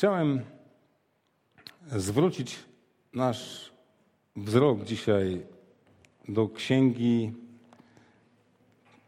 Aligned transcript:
Chciałem 0.00 0.40
zwrócić 1.96 2.58
nasz 3.14 3.72
wzrok 4.36 4.84
dzisiaj 4.84 5.46
do 6.28 6.48
księgi 6.48 7.32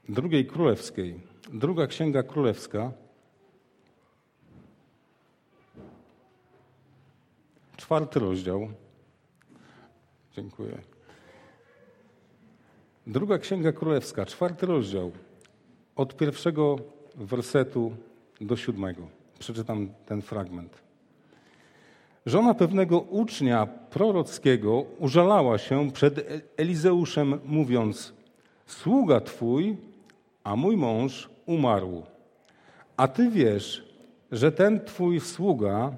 drugiej 0.09 0.47
królewskiej. 0.47 1.21
Druga 1.53 1.87
księga 1.87 2.23
królewska, 2.23 2.93
czwarty 7.77 8.21
rozdział. 8.21 8.69
Dziękuję. 10.37 10.79
Druga 13.06 13.38
księga 13.38 13.72
królewska, 13.72 14.27
czwarty 14.27 14.67
rozdział, 14.67 15.13
od 15.97 16.16
pierwszego 16.16 16.77
wersetu 17.15 17.97
do 18.41 18.56
siódmego. 18.56 19.09
Przeczytam 19.38 19.88
ten 20.06 20.23
fragment. 20.23 20.81
Żona 22.27 22.55
pewnego 22.55 23.01
ucznia 23.01 23.67
prorockiego 23.67 24.85
użalała 24.99 25.59
się 25.59 25.91
przed 25.91 26.45
Elizeuszem, 26.57 27.41
mówiąc: 27.45 28.13
Sługa 28.67 29.21
twój, 29.21 29.77
a 30.45 30.57
mój 30.57 30.77
mąż 30.77 31.30
umarł. 31.47 32.03
A 32.97 33.09
ty 33.09 33.30
wiesz, 33.30 33.95
że 34.33 34.53
ten 34.53 34.85
twój 34.85 35.21
sługa 35.21 35.93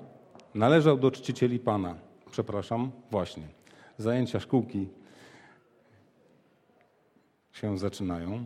należał 0.54 0.96
do 0.98 1.10
czcicieli 1.10 1.58
Pana. 1.58 1.94
Przepraszam, 2.30 2.90
właśnie. 3.10 3.42
Zajęcia 3.98 4.40
szkółki 4.40 4.88
się 7.52 7.78
zaczynają. 7.78 8.44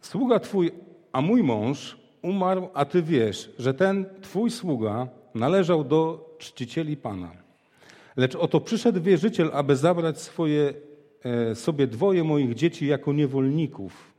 Sługa 0.00 0.40
twój, 0.40 0.72
a 1.12 1.20
mój 1.20 1.42
mąż 1.42 1.96
umarł, 2.22 2.68
a 2.74 2.84
ty 2.84 3.02
wiesz, 3.02 3.50
że 3.58 3.74
ten 3.74 4.06
twój 4.22 4.50
sługa 4.50 5.08
należał 5.34 5.84
do 5.84 6.30
czcicieli 6.38 6.96
Pana. 6.96 7.32
Lecz 8.16 8.34
oto 8.36 8.60
przyszedł 8.60 9.00
wierzyciel, 9.00 9.50
aby 9.52 9.76
zabrać 9.76 10.20
swoje, 10.20 10.74
e, 11.24 11.54
sobie 11.54 11.86
dwoje 11.86 12.24
moich 12.24 12.54
dzieci 12.54 12.86
jako 12.86 13.12
niewolników. 13.12 14.14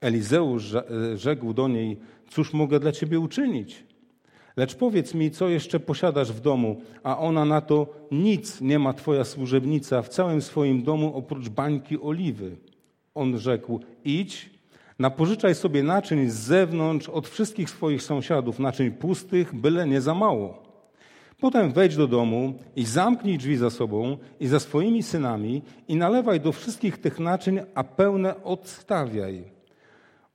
Elizeusz 0.00 0.74
e, 0.74 0.84
rzekł 1.16 1.52
do 1.52 1.68
niej, 1.68 1.96
cóż 2.30 2.52
mogę 2.52 2.80
dla 2.80 2.92
ciebie 2.92 3.20
uczynić? 3.20 3.84
Lecz 4.56 4.74
powiedz 4.74 5.14
mi, 5.14 5.30
co 5.30 5.48
jeszcze 5.48 5.80
posiadasz 5.80 6.32
w 6.32 6.40
domu? 6.40 6.82
A 7.02 7.18
ona 7.18 7.44
na 7.44 7.60
to, 7.60 7.86
nic 8.10 8.60
nie 8.60 8.78
ma 8.78 8.92
twoja 8.92 9.24
służebnica 9.24 10.02
w 10.02 10.08
całym 10.08 10.42
swoim 10.42 10.82
domu 10.82 11.12
oprócz 11.14 11.48
bańki 11.48 12.00
oliwy. 12.00 12.56
On 13.14 13.38
rzekł, 13.38 13.80
idź, 14.04 14.50
napożyczaj 14.98 15.54
sobie 15.54 15.82
naczyń 15.82 16.30
z 16.30 16.34
zewnątrz 16.34 17.08
od 17.08 17.28
wszystkich 17.28 17.70
swoich 17.70 18.02
sąsiadów, 18.02 18.58
naczyń 18.58 18.90
pustych, 18.90 19.54
byle 19.54 19.86
nie 19.86 20.00
za 20.00 20.14
mało. 20.14 20.66
Potem 21.40 21.72
wejdź 21.72 21.96
do 21.96 22.06
domu 22.06 22.54
i 22.76 22.84
zamknij 22.84 23.38
drzwi 23.38 23.56
za 23.56 23.70
sobą 23.70 24.16
i 24.40 24.46
za 24.46 24.60
swoimi 24.60 25.02
synami 25.02 25.62
i 25.88 25.96
nalewaj 25.96 26.40
do 26.40 26.52
wszystkich 26.52 26.98
tych 26.98 27.20
naczyń, 27.20 27.60
a 27.74 27.84
pełne 27.84 28.44
odstawiaj. 28.44 29.56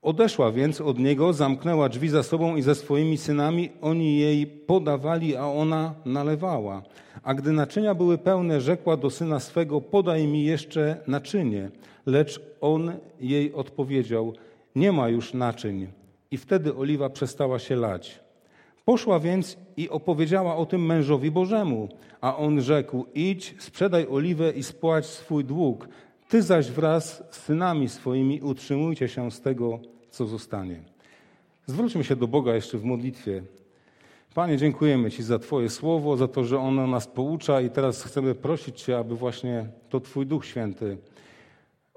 Odeszła 0.02 0.52
więc 0.52 0.81
od 0.81 1.00
niego, 1.00 1.34
zamknęła 1.34 1.90
drzwi 1.90 2.09
za 2.09 2.23
sobą 2.23 2.56
i 2.56 2.62
ze 2.62 2.75
swoimi 2.75 3.18
synami. 3.18 3.70
Oni 3.81 4.20
jej 4.20 4.48
podawali, 4.48 5.36
a 5.36 5.46
ona 5.46 5.94
nalewała. 6.06 6.81
A 7.23 7.34
gdy 7.34 7.52
naczynia 7.52 7.96
były 7.96 8.18
pełne, 8.18 8.62
rzekła 8.62 8.98
do 8.98 9.09
syna 9.09 9.40
swego: 9.40 9.81
Podaj 9.81 10.28
mi 10.28 10.44
jeszcze 10.44 10.98
naczynie. 11.08 11.70
Lecz 12.06 12.42
on 12.62 12.92
jej 13.20 13.53
odpowiedział: 13.53 14.34
Nie 14.75 14.91
ma 14.91 15.09
już 15.09 15.33
naczyń. 15.33 15.88
I 16.31 16.38
wtedy 16.38 16.75
oliwa 16.75 17.09
przestała 17.09 17.59
się 17.59 17.75
lać. 17.75 18.19
Poszła 18.86 19.19
więc 19.19 19.58
i 19.78 19.89
opowiedziała 19.89 20.55
o 20.55 20.66
tym 20.66 20.86
mężowi 20.86 21.31
Bożemu, 21.31 21.89
a 22.22 22.38
on 22.38 22.62
rzekł: 22.62 23.06
Idź, 23.13 23.56
sprzedaj 23.59 24.07
oliwę 24.07 24.51
i 24.51 24.63
spłać 24.63 25.06
swój 25.06 25.46
dług. 25.46 25.88
Ty 26.29 26.41
zaś 26.41 26.72
wraz 26.72 27.23
z 27.31 27.38
synami 27.38 27.90
swoimi 27.90 28.41
utrzymujcie 28.41 29.07
się 29.07 29.31
z 29.31 29.41
tego, 29.41 29.79
co 30.09 30.25
zostanie. 30.25 30.84
Zwróćmy 31.66 32.03
się 32.03 32.16
do 32.16 32.28
Boga 32.28 32.56
jeszcze 32.56 32.78
w 32.78 32.84
modlitwie. 32.84 33.44
Panie, 34.34 34.57
dziękujemy 34.57 35.12
Ci 35.12 35.23
za 35.23 35.40
Twoje 35.40 35.69
słowo, 35.69 36.17
za 36.17 36.28
to, 36.28 36.44
że 36.44 36.59
ono 36.59 36.88
nas 36.88 37.07
poucza 37.07 37.62
i 37.62 37.69
teraz 37.69 38.03
chcemy 38.03 38.35
prosić 38.35 38.81
Cię, 38.81 38.97
aby 38.97 39.16
właśnie 39.16 39.69
to 39.90 40.00
Twój 40.00 40.25
Duch 40.25 40.46
Święty 40.46 40.97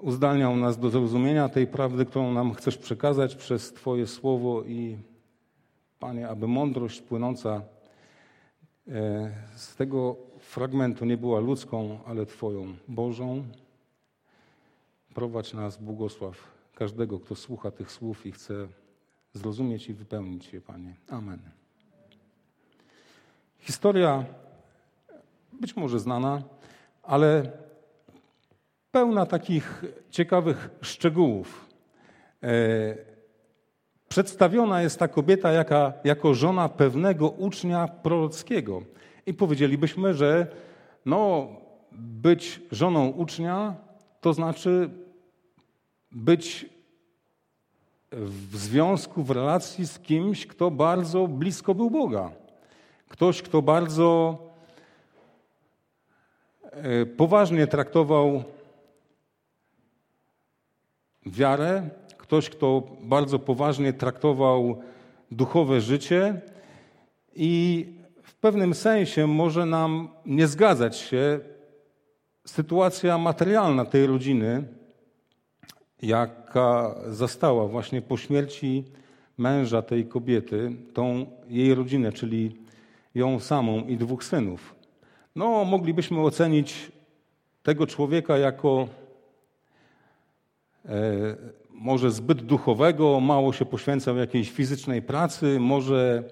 uzdalniał 0.04 0.56
nas 0.56 0.78
do 0.78 0.90
zrozumienia 0.90 1.48
tej 1.48 1.66
prawdy, 1.66 2.06
którą 2.06 2.32
nam 2.32 2.54
chcesz 2.54 2.78
przekazać 2.78 3.36
przez 3.36 3.72
Twoje 3.72 4.06
słowo 4.06 4.62
i 4.62 4.98
Panie, 5.98 6.28
aby 6.28 6.48
mądrość 6.48 7.02
płynąca 7.02 7.62
e, 8.88 9.32
z 9.56 9.76
tego 9.76 10.16
fragmentu 10.38 11.04
nie 11.04 11.16
była 11.16 11.40
ludzką, 11.40 11.98
ale 12.06 12.26
Twoją, 12.26 12.74
Bożą. 12.88 13.44
Prowadź 15.14 15.54
nas, 15.54 15.78
błogosław 15.78 16.36
każdego, 16.74 17.20
kto 17.20 17.34
słucha 17.34 17.70
tych 17.70 17.92
słów 17.92 18.26
i 18.26 18.32
chce 18.32 18.68
zrozumieć 19.32 19.88
i 19.88 19.94
wypełnić 19.94 20.52
je, 20.52 20.60
Panie. 20.60 20.94
Amen. 21.08 21.38
Historia 23.58 24.24
być 25.60 25.76
może 25.76 26.00
znana, 26.00 26.42
ale 27.02 27.52
pełna 28.94 29.26
takich 29.26 29.84
ciekawych 30.10 30.70
szczegółów. 30.82 31.68
E, 32.42 32.48
Przedstawiona 34.08 34.82
jest 34.82 34.98
ta 34.98 35.08
kobieta 35.08 35.52
jaka, 35.52 35.92
jako 36.04 36.34
żona 36.34 36.68
pewnego 36.68 37.28
ucznia 37.28 37.88
prorockiego. 37.88 38.82
I 39.26 39.34
powiedzielibyśmy, 39.34 40.14
że 40.14 40.46
no, 41.06 41.48
być 41.92 42.60
żoną 42.72 43.08
ucznia 43.08 43.74
to 44.20 44.32
znaczy 44.32 44.90
być 46.12 46.66
w 48.12 48.56
związku, 48.56 49.22
w 49.22 49.30
relacji 49.30 49.86
z 49.86 49.98
kimś, 49.98 50.46
kto 50.46 50.70
bardzo 50.70 51.28
blisko 51.28 51.74
był 51.74 51.90
Boga. 51.90 52.30
Ktoś, 53.08 53.42
kto 53.42 53.62
bardzo 53.62 54.38
e, 56.62 57.06
poważnie 57.06 57.66
traktował 57.66 58.44
wiarę, 61.26 61.90
ktoś, 62.18 62.50
kto 62.50 62.82
bardzo 63.00 63.38
poważnie 63.38 63.92
traktował 63.92 64.82
duchowe 65.30 65.80
życie 65.80 66.40
i 67.34 67.86
w 68.22 68.34
pewnym 68.34 68.74
sensie 68.74 69.26
może 69.26 69.66
nam 69.66 70.08
nie 70.26 70.46
zgadzać 70.46 70.96
się 70.96 71.40
sytuacja 72.46 73.18
materialna 73.18 73.84
tej 73.84 74.06
rodziny, 74.06 74.64
jaka 76.02 76.94
zastała 77.08 77.66
właśnie 77.66 78.02
po 78.02 78.16
śmierci 78.16 78.84
męża 79.38 79.82
tej 79.82 80.06
kobiety, 80.06 80.72
tą 80.94 81.26
jej 81.48 81.74
rodzinę, 81.74 82.12
czyli 82.12 82.56
ją 83.14 83.40
samą 83.40 83.86
i 83.86 83.96
dwóch 83.96 84.24
synów. 84.24 84.74
No, 85.36 85.64
moglibyśmy 85.64 86.20
ocenić 86.20 86.92
tego 87.62 87.86
człowieka 87.86 88.38
jako 88.38 88.88
może 91.70 92.10
zbyt 92.10 92.42
duchowego, 92.42 93.20
mało 93.20 93.52
się 93.52 93.64
poświęcał 93.64 94.16
jakiejś 94.16 94.50
fizycznej 94.50 95.02
pracy, 95.02 95.60
może 95.60 96.24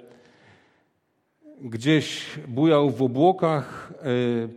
gdzieś 1.60 2.26
bujał 2.48 2.90
w 2.90 3.02
obłokach. 3.02 3.92
E, 4.02 4.04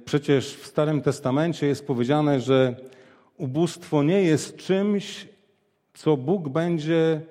przecież 0.05 0.55
w 0.55 0.65
Starym 0.65 1.01
Testamencie 1.01 1.67
jest 1.67 1.87
powiedziane, 1.87 2.39
że 2.39 2.75
ubóstwo 3.37 4.03
nie 4.03 4.21
jest 4.21 4.57
czymś, 4.57 5.27
co 5.93 6.17
Bóg 6.17 6.49
będzie, 6.49 7.21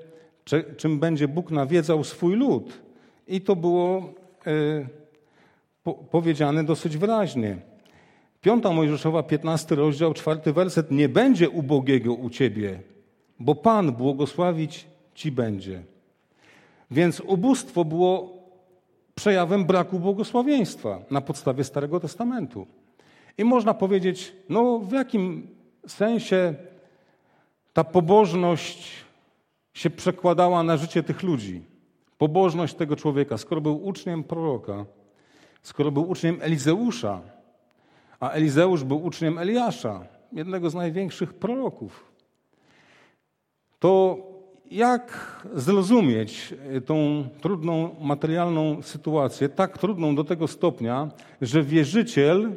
czym 0.76 1.00
będzie 1.00 1.28
Bóg 1.28 1.50
nawiedzał 1.50 2.04
swój 2.04 2.36
lud. 2.36 2.82
I 3.28 3.40
to 3.40 3.56
było 3.56 4.12
e, 4.46 5.92
powiedziane 6.10 6.64
dosyć 6.64 6.96
wyraźnie. 6.96 7.73
Piąta 8.44 8.72
Mojżeszowa, 8.72 9.22
15 9.22 9.74
rozdział, 9.74 10.14
czwarty 10.14 10.52
werset. 10.52 10.90
Nie 10.90 11.08
będzie 11.08 11.50
ubogiego 11.50 12.14
u 12.14 12.30
ciebie, 12.30 12.80
bo 13.40 13.54
Pan 13.54 13.92
błogosławić 13.92 14.86
ci 15.14 15.32
będzie. 15.32 15.82
Więc 16.90 17.20
ubóstwo 17.20 17.84
było 17.84 18.38
przejawem 19.14 19.64
braku 19.64 19.98
błogosławieństwa 19.98 20.98
na 21.10 21.20
podstawie 21.20 21.64
Starego 21.64 22.00
Testamentu. 22.00 22.66
I 23.38 23.44
można 23.44 23.74
powiedzieć, 23.74 24.32
no 24.48 24.78
w 24.78 24.92
jakim 24.92 25.46
sensie 25.86 26.54
ta 27.72 27.84
pobożność 27.84 28.90
się 29.74 29.90
przekładała 29.90 30.62
na 30.62 30.76
życie 30.76 31.02
tych 31.02 31.22
ludzi. 31.22 31.62
Pobożność 32.18 32.74
tego 32.74 32.96
człowieka, 32.96 33.38
skoro 33.38 33.60
był 33.60 33.86
uczniem 33.86 34.24
proroka, 34.24 34.84
skoro 35.62 35.90
był 35.90 36.10
uczniem 36.10 36.38
Elizeusza, 36.40 37.33
a 38.24 38.30
Elizeusz 38.30 38.84
był 38.84 39.04
uczniem 39.04 39.38
Eliasza, 39.38 40.06
jednego 40.32 40.70
z 40.70 40.74
największych 40.74 41.34
proroków. 41.34 42.12
To 43.78 44.18
jak 44.70 45.36
zrozumieć 45.54 46.54
tą 46.86 47.24
trudną 47.40 47.90
materialną 48.00 48.82
sytuację, 48.82 49.48
tak 49.48 49.78
trudną 49.78 50.14
do 50.14 50.24
tego 50.24 50.48
stopnia, 50.48 51.10
że 51.40 51.62
wierzyciel 51.62 52.52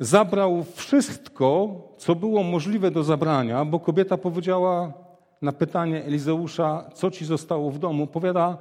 zabrał 0.00 0.64
wszystko, 0.74 1.68
co 1.96 2.14
było 2.14 2.42
możliwe 2.42 2.90
do 2.90 3.02
zabrania, 3.02 3.64
bo 3.64 3.80
kobieta 3.80 4.16
powiedziała 4.16 4.92
na 5.42 5.52
pytanie 5.52 6.04
Elizeusza, 6.04 6.90
co 6.94 7.10
ci 7.10 7.24
zostało 7.24 7.70
w 7.70 7.78
domu, 7.78 8.06
powiada, 8.06 8.58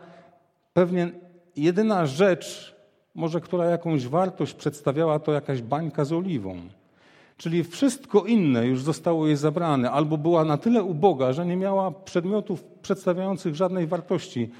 pewnie 0.73 1.11
jedyna 1.55 2.05
rzecz, 2.05 2.76
może 3.17 3.41
która 3.41 3.65
jakąś 3.65 4.07
wartość 4.07 4.53
przedstawiała, 4.53 5.19
to 5.19 5.31
jakaś 5.31 5.61
bańka 5.61 6.05
z 6.05 6.13
oliwą. 6.13 6.61
Czyli 7.37 7.63
wszystko 7.63 8.25
inne 8.25 8.67
już 8.67 8.81
zostało 8.83 9.27
jej 9.27 9.35
zabrane, 9.35 9.91
albo 9.91 10.17
była 10.17 10.45
na 10.45 10.57
tyle 10.57 10.83
uboga, 10.83 11.33
że 11.33 11.45
nie 11.45 11.55
miała 11.55 11.91
przedmiotów 11.91 12.63
przedstawiających 12.63 13.55
żadnej 13.55 13.87
wartości, 13.87 14.51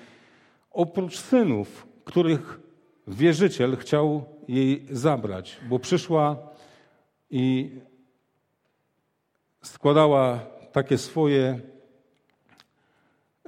oprócz 0.72 1.20
synów, 1.20 1.88
których 2.06 2.60
wierzyciel 3.08 3.78
chciał 3.78 4.26
jej 4.48 4.86
zabrać, 4.92 5.58
bo 5.70 5.80
przyszła 5.80 6.38
i 7.30 7.72
składała 9.64 10.40
takie 10.72 10.98
swoje 10.98 11.60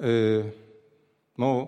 y, 0.04 0.52
no, 1.38 1.68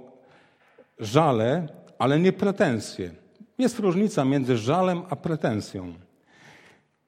żale, 1.00 1.68
ale 2.00 2.20
nie 2.20 2.34
pretensje. 2.34 3.21
Jest 3.62 3.80
różnica 3.80 4.26
między 4.26 4.58
żalem 4.58 5.02
a 5.10 5.16
pretensją. 5.16 5.94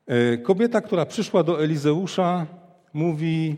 E, 0.07 0.37
kobieta, 0.37 0.81
która 0.81 1.05
przyszła 1.05 1.43
do 1.43 1.63
Elizeusza, 1.63 2.45
mówi, 2.93 3.57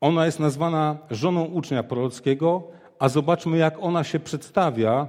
ona 0.00 0.26
jest 0.26 0.40
nazwana 0.40 0.98
żoną 1.10 1.44
ucznia 1.44 1.82
prorockiego, 1.82 2.62
a 2.98 3.08
zobaczmy, 3.08 3.56
jak 3.56 3.78
ona 3.80 4.04
się 4.04 4.20
przedstawia 4.20 5.08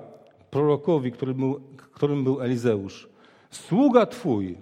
prorokowi, 0.51 1.11
którym 1.11 1.37
był, 1.37 1.61
którym 1.93 2.23
był 2.23 2.41
Elizeusz. 2.41 3.09
Sługa 3.51 4.05
twój, 4.05 4.57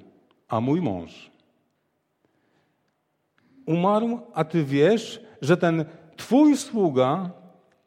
a 0.47 0.61
mój 0.61 0.81
mąż. 0.81 1.31
Umarł, 3.65 4.19
a 4.33 4.43
ty 4.43 4.63
wiesz, 4.63 5.21
że 5.41 5.57
ten 5.57 5.85
twój 6.17 6.57
sługa 6.57 7.38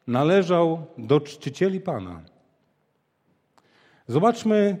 należał 0.07 0.85
do 0.97 1.21
czcicieli 1.21 1.81
Pana. 1.81 2.21
Zobaczmy, 4.07 4.79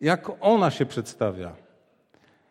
jak 0.00 0.30
ona 0.40 0.70
się 0.70 0.86
przedstawia. 0.86 1.56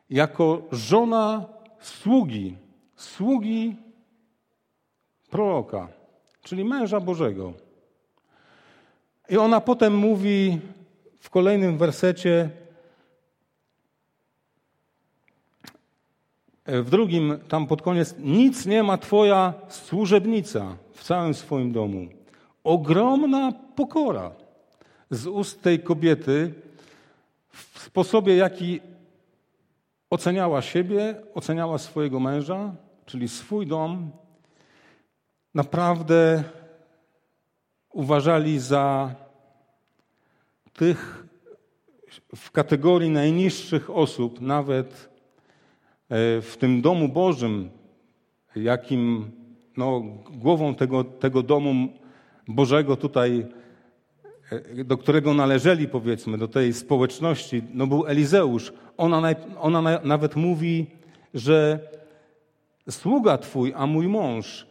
Jako 0.09 0.61
żona 0.71 1.45
sługi, 1.79 2.57
sługi 2.95 3.75
proroka, 5.29 5.87
czyli 6.41 6.65
męża 6.65 6.99
Bożego. 6.99 7.53
I 9.29 9.37
ona 9.37 9.61
potem 9.61 9.95
mówi 9.95 10.59
w 11.19 11.29
kolejnym 11.29 11.77
wersecie, 11.77 12.49
w 16.65 16.89
drugim, 16.89 17.39
tam 17.47 17.67
pod 17.67 17.81
koniec, 17.81 18.15
nic 18.19 18.65
nie 18.65 18.83
ma 18.83 18.97
Twoja 18.97 19.53
służebnica 19.69 20.77
w 21.01 21.03
całym 21.03 21.33
swoim 21.33 21.71
domu. 21.71 22.07
Ogromna 22.63 23.51
pokora 23.75 24.31
z 25.09 25.27
ust 25.27 25.61
tej 25.61 25.79
kobiety 25.79 26.53
w 27.49 27.79
sposobie, 27.79 28.35
jaki 28.35 28.79
oceniała 30.09 30.61
siebie, 30.61 31.15
oceniała 31.33 31.77
swojego 31.77 32.19
męża, 32.19 32.75
czyli 33.05 33.27
swój 33.27 33.67
dom, 33.67 34.11
naprawdę 35.53 36.43
uważali 37.93 38.59
za 38.59 39.15
tych 40.73 41.27
w 42.35 42.51
kategorii 42.51 43.09
najniższych 43.09 43.89
osób, 43.89 44.41
nawet 44.41 45.09
e, 46.09 46.41
w 46.41 46.57
tym 46.59 46.81
domu 46.81 47.09
Bożym, 47.09 47.69
jakim 48.55 49.31
no, 49.77 50.01
głową 50.31 50.75
tego, 50.75 51.03
tego 51.03 51.43
domu 51.43 51.89
Bożego 52.47 52.95
tutaj 52.95 53.45
E, 54.51 54.83
do 54.83 54.97
którego 54.97 55.33
należeli, 55.33 55.87
powiedzmy, 55.87 56.37
do 56.37 56.47
tej 56.47 56.73
społeczności, 56.73 57.61
no 57.73 57.87
był 57.87 58.07
Elizeusz. 58.07 58.73
Ona, 58.97 59.35
ona 59.59 59.99
nawet 60.03 60.35
mówi, 60.35 60.87
że 61.33 61.79
sługa 62.89 63.37
Twój, 63.37 63.73
a 63.75 63.87
mój 63.87 64.07
mąż. 64.07 64.67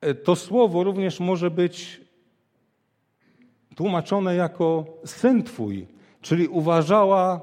E, 0.00 0.14
to 0.14 0.36
słowo 0.36 0.84
również 0.84 1.20
może 1.20 1.50
być 1.50 2.00
tłumaczone 3.76 4.34
jako 4.34 4.86
syn 5.04 5.42
Twój, 5.42 5.86
czyli 6.20 6.48
uważała, 6.48 7.40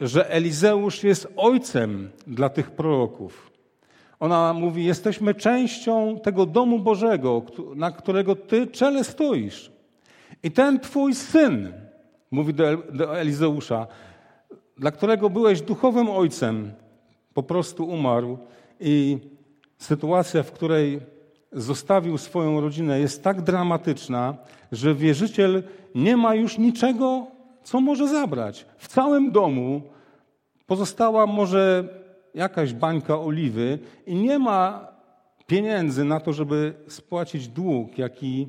że 0.00 0.30
Elizeusz 0.30 1.04
jest 1.04 1.28
ojcem 1.36 2.10
dla 2.26 2.48
tych 2.48 2.70
proroków. 2.70 3.50
Ona 4.20 4.52
mówi: 4.52 4.84
Jesteśmy 4.84 5.34
częścią 5.34 6.20
tego 6.22 6.46
domu 6.46 6.78
Bożego, 6.78 7.42
na 7.76 7.90
którego 7.90 8.36
Ty 8.36 8.66
czele 8.66 9.04
stoisz. 9.04 9.72
I 10.42 10.50
ten 10.50 10.80
twój 10.80 11.14
syn, 11.14 11.72
mówi 12.30 12.54
do, 12.54 12.76
do 12.76 13.18
Elizeusza, 13.20 13.86
dla 14.78 14.90
którego 14.90 15.30
byłeś 15.30 15.60
duchowym 15.60 16.10
ojcem, 16.10 16.72
po 17.34 17.42
prostu 17.42 17.86
umarł 17.86 18.38
i 18.80 19.18
sytuacja, 19.78 20.42
w 20.42 20.52
której 20.52 21.00
zostawił 21.52 22.18
swoją 22.18 22.60
rodzinę, 22.60 23.00
jest 23.00 23.24
tak 23.24 23.42
dramatyczna, 23.42 24.36
że 24.72 24.94
wierzyciel 24.94 25.62
nie 25.94 26.16
ma 26.16 26.34
już 26.34 26.58
niczego, 26.58 27.26
co 27.62 27.80
może 27.80 28.08
zabrać. 28.08 28.66
W 28.78 28.88
całym 28.88 29.32
domu 29.32 29.82
pozostała 30.66 31.26
może 31.26 31.88
jakaś 32.34 32.72
bańka 32.72 33.20
oliwy 33.20 33.78
i 34.06 34.14
nie 34.14 34.38
ma 34.38 34.88
pieniędzy 35.46 36.04
na 36.04 36.20
to, 36.20 36.32
żeby 36.32 36.74
spłacić 36.88 37.48
dług, 37.48 37.98
jaki 37.98 38.48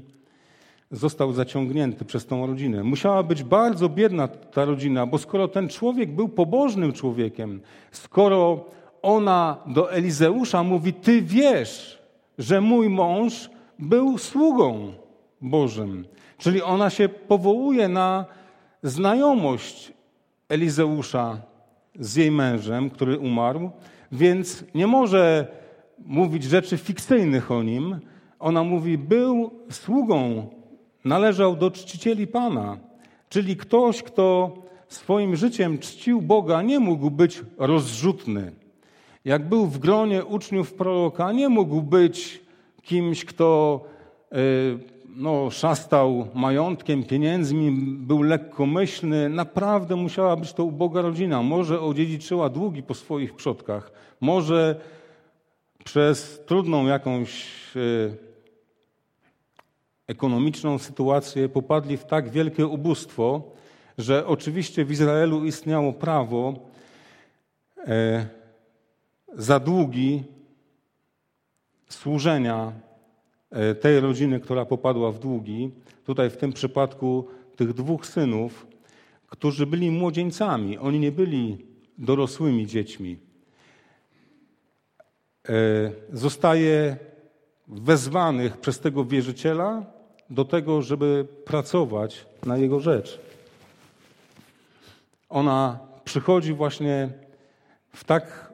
został 0.92 1.34
zaciągnięty 1.34 2.06
przez 2.06 2.26
tą 2.26 2.48
rodzinę. 2.48 2.84
Musiała 2.84 3.24
być 3.24 3.44
bardzo 3.44 3.90
biedna 3.90 4.28
ta 4.28 4.66
rodzina, 4.66 5.06
bo 5.06 5.18
skoro 5.18 5.48
ten 5.48 5.70
człowiek 5.70 6.12
był 6.12 6.30
pobożnym 6.30 6.94
człowiekiem, 6.94 7.62
skoro 7.92 8.66
ona 9.02 9.58
do 9.68 9.92
Elizeusza 9.92 10.64
mówi: 10.64 10.94
Ty 10.94 11.22
wiesz, 11.22 12.02
że 12.38 12.62
mój 12.62 12.90
mąż 12.90 13.50
był 13.80 14.18
sługą 14.18 14.94
Bożym. 15.42 16.06
Czyli 16.38 16.62
ona 16.62 16.90
się 16.90 17.10
powołuje 17.10 17.88
na 17.88 18.26
znajomość 18.84 19.94
Elizeusza 20.50 21.42
z 22.00 22.16
jej 22.16 22.32
mężem, 22.32 22.90
który 22.90 23.20
umarł, 23.20 23.72
więc 24.12 24.64
nie 24.76 24.88
może 24.88 25.48
mówić 26.06 26.44
rzeczy 26.44 26.78
fikcyjnych 26.78 27.52
o 27.52 27.64
nim. 27.64 28.00
Ona 28.40 28.64
mówi: 28.64 28.98
Był 28.98 29.52
sługą 29.70 30.48
należał 31.06 31.56
do 31.56 31.72
czcicieli 31.72 32.28
Pana, 32.28 32.78
czyli 33.30 33.56
ktoś, 33.56 34.04
kto 34.04 34.54
swoim 34.88 35.36
życiem 35.36 35.78
czcił 35.78 36.22
Boga, 36.22 36.62
nie 36.62 36.80
mógł 36.80 37.12
być 37.12 37.44
rozrzutny. 37.58 38.52
Jak 39.26 39.50
był 39.50 39.66
w 39.66 39.80
gronie 39.80 40.26
uczniów 40.26 40.74
proroka, 40.74 41.32
nie 41.32 41.50
mógł 41.50 41.82
być 41.82 42.42
kimś, 42.82 43.26
kto 43.26 43.82
e, 44.32 44.36
no, 45.16 45.52
szastał 45.52 46.28
majątkiem, 46.34 47.04
pieniędzmi, 47.04 47.72
był 47.98 48.22
lekkomyślny. 48.22 49.30
Naprawdę 49.30 49.96
musiała 49.96 50.36
być 50.36 50.54
to 50.54 50.64
uboga 50.64 51.02
rodzina. 51.02 51.44
Może 51.44 51.82
odziedziczyła 51.82 52.50
długi 52.50 52.84
po 52.84 52.94
swoich 52.94 53.36
przodkach, 53.36 53.92
może 54.22 54.80
przez 55.84 56.42
trudną 56.46 56.88
jakąś 56.88 57.48
e, 57.76 57.80
ekonomiczną 60.08 60.78
sytuację, 60.78 61.50
popadli 61.50 61.98
w 61.98 62.06
tak 62.06 62.30
wielkie 62.30 62.68
ubóstwo, 62.68 63.44
że 63.98 64.28
oczywiście 64.28 64.86
w 64.86 64.92
Izraelu 64.92 65.46
istniało 65.46 65.94
prawo 65.94 66.54
e, 67.88 68.26
za 69.34 69.60
długi 69.60 70.24
służenia 71.90 72.85
tej 73.82 74.00
rodziny, 74.00 74.40
która 74.40 74.66
popadła 74.66 75.12
w 75.12 75.20
długi. 75.20 75.72
Tutaj 76.06 76.30
w 76.30 76.38
tym 76.38 76.54
przypadku 76.54 77.28
tych 77.56 77.74
dwóch 77.74 78.06
synów, 78.06 78.68
którzy 79.28 79.66
byli 79.66 79.92
młodzieńcami, 79.92 80.78
oni 80.78 81.00
nie 81.00 81.12
byli 81.12 81.66
dorosłymi 81.98 82.68
dziećmi. 82.68 83.18
E, 85.50 85.92
zostaje 86.14 86.98
wezwanych 87.68 88.58
przez 88.58 88.80
tego 88.80 89.06
wierzyciela 89.06 89.86
do 90.30 90.46
tego, 90.46 90.82
żeby 90.82 91.28
pracować 91.46 92.26
na 92.46 92.58
jego 92.58 92.80
rzecz. 92.80 93.20
Ona 95.30 95.80
przychodzi 96.04 96.54
właśnie 96.54 97.10
w 97.94 98.04
tak 98.04 98.54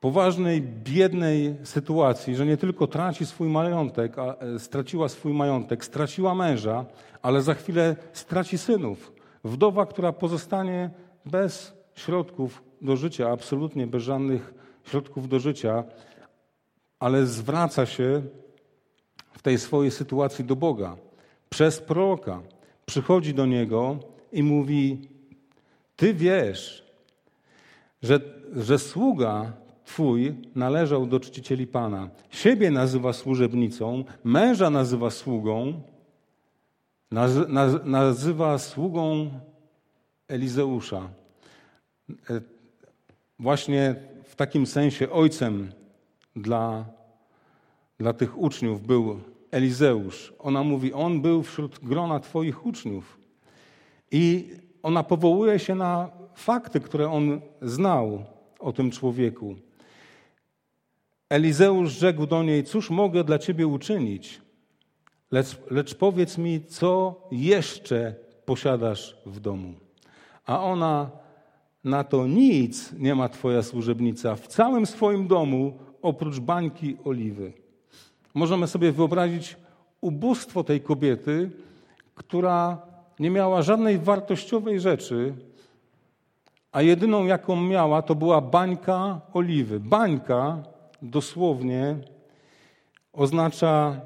poważnej, 0.00 0.62
biednej 0.62 1.56
sytuacji, 1.64 2.36
że 2.36 2.46
nie 2.46 2.56
tylko 2.56 2.86
traci 2.86 3.26
swój 3.26 3.48
majątek, 3.48 4.18
a, 4.18 4.36
e, 4.36 4.58
straciła 4.58 5.08
swój 5.08 5.32
majątek, 5.32 5.84
straciła 5.84 6.34
męża, 6.34 6.84
ale 7.22 7.42
za 7.42 7.54
chwilę 7.54 7.96
straci 8.12 8.58
synów. 8.58 9.12
Wdowa, 9.44 9.86
która 9.86 10.12
pozostanie 10.12 10.90
bez 11.26 11.72
środków 11.94 12.62
do 12.80 12.96
życia, 12.96 13.30
absolutnie 13.30 13.86
bez 13.86 14.02
żadnych 14.02 14.54
środków 14.84 15.28
do 15.28 15.38
życia, 15.38 15.84
ale 16.98 17.26
zwraca 17.26 17.86
się 17.86 18.22
w 19.32 19.42
tej 19.42 19.58
swojej 19.58 19.90
sytuacji 19.90 20.44
do 20.44 20.56
Boga. 20.56 20.96
Przez 21.50 21.80
proroka 21.80 22.42
przychodzi 22.86 23.34
do 23.34 23.46
niego 23.46 23.98
i 24.32 24.42
mówi: 24.42 25.08
Ty 25.96 26.14
wiesz, 26.14 26.84
że, 28.02 28.20
że 28.56 28.78
sługa 28.78 29.52
Twój 29.88 30.34
należał 30.54 31.06
do 31.06 31.20
czcicieli 31.20 31.66
Pana. 31.66 32.10
Siebie 32.30 32.70
nazywa 32.70 33.12
służebnicą, 33.12 34.04
męża 34.24 34.70
nazywa 34.70 35.10
sługą, 35.10 35.82
nazywa 37.84 38.58
sługą 38.58 39.30
Elizeusza. 40.28 41.08
E, 42.10 42.40
właśnie 43.38 43.94
w 44.24 44.36
takim 44.36 44.66
sensie 44.66 45.10
ojcem 45.10 45.72
dla, 46.36 46.84
dla 47.98 48.12
tych 48.12 48.38
uczniów 48.38 48.86
był 48.86 49.20
Elizeusz. 49.50 50.32
Ona 50.38 50.62
mówi, 50.62 50.92
on 50.92 51.22
był 51.22 51.42
wśród 51.42 51.78
grona 51.82 52.20
Twoich 52.20 52.66
uczniów. 52.66 53.18
I 54.10 54.50
ona 54.82 55.02
powołuje 55.02 55.58
się 55.58 55.74
na 55.74 56.10
fakty, 56.34 56.80
które 56.80 57.10
on 57.10 57.40
znał 57.62 58.24
o 58.58 58.72
tym 58.72 58.90
człowieku. 58.90 59.56
Elizeusz 61.28 61.92
rzekł 61.92 62.26
do 62.26 62.42
niej: 62.42 62.64
Cóż 62.64 62.90
mogę 62.90 63.24
dla 63.24 63.38
ciebie 63.38 63.66
uczynić? 63.66 64.40
Lecz, 65.30 65.58
lecz 65.70 65.94
powiedz 65.94 66.38
mi, 66.38 66.64
co 66.64 67.20
jeszcze 67.30 68.14
posiadasz 68.44 69.16
w 69.26 69.40
domu. 69.40 69.74
A 70.46 70.62
ona 70.62 71.10
na 71.84 72.04
to 72.04 72.26
nic 72.26 72.92
nie 72.92 73.14
ma 73.14 73.28
twoja 73.28 73.62
służebnica 73.62 74.34
w 74.34 74.46
całym 74.46 74.86
swoim 74.86 75.26
domu 75.26 75.78
oprócz 76.02 76.38
bańki 76.40 76.96
oliwy. 77.04 77.52
Możemy 78.34 78.66
sobie 78.66 78.92
wyobrazić 78.92 79.56
ubóstwo 80.00 80.64
tej 80.64 80.80
kobiety, 80.80 81.50
która 82.14 82.82
nie 83.18 83.30
miała 83.30 83.62
żadnej 83.62 83.98
wartościowej 83.98 84.80
rzeczy, 84.80 85.34
a 86.72 86.82
jedyną 86.82 87.24
jaką 87.24 87.56
miała 87.56 88.02
to 88.02 88.14
była 88.14 88.40
bańka 88.40 89.20
oliwy. 89.32 89.80
Bańka 89.80 90.62
dosłownie 91.02 91.96
oznacza 93.12 94.00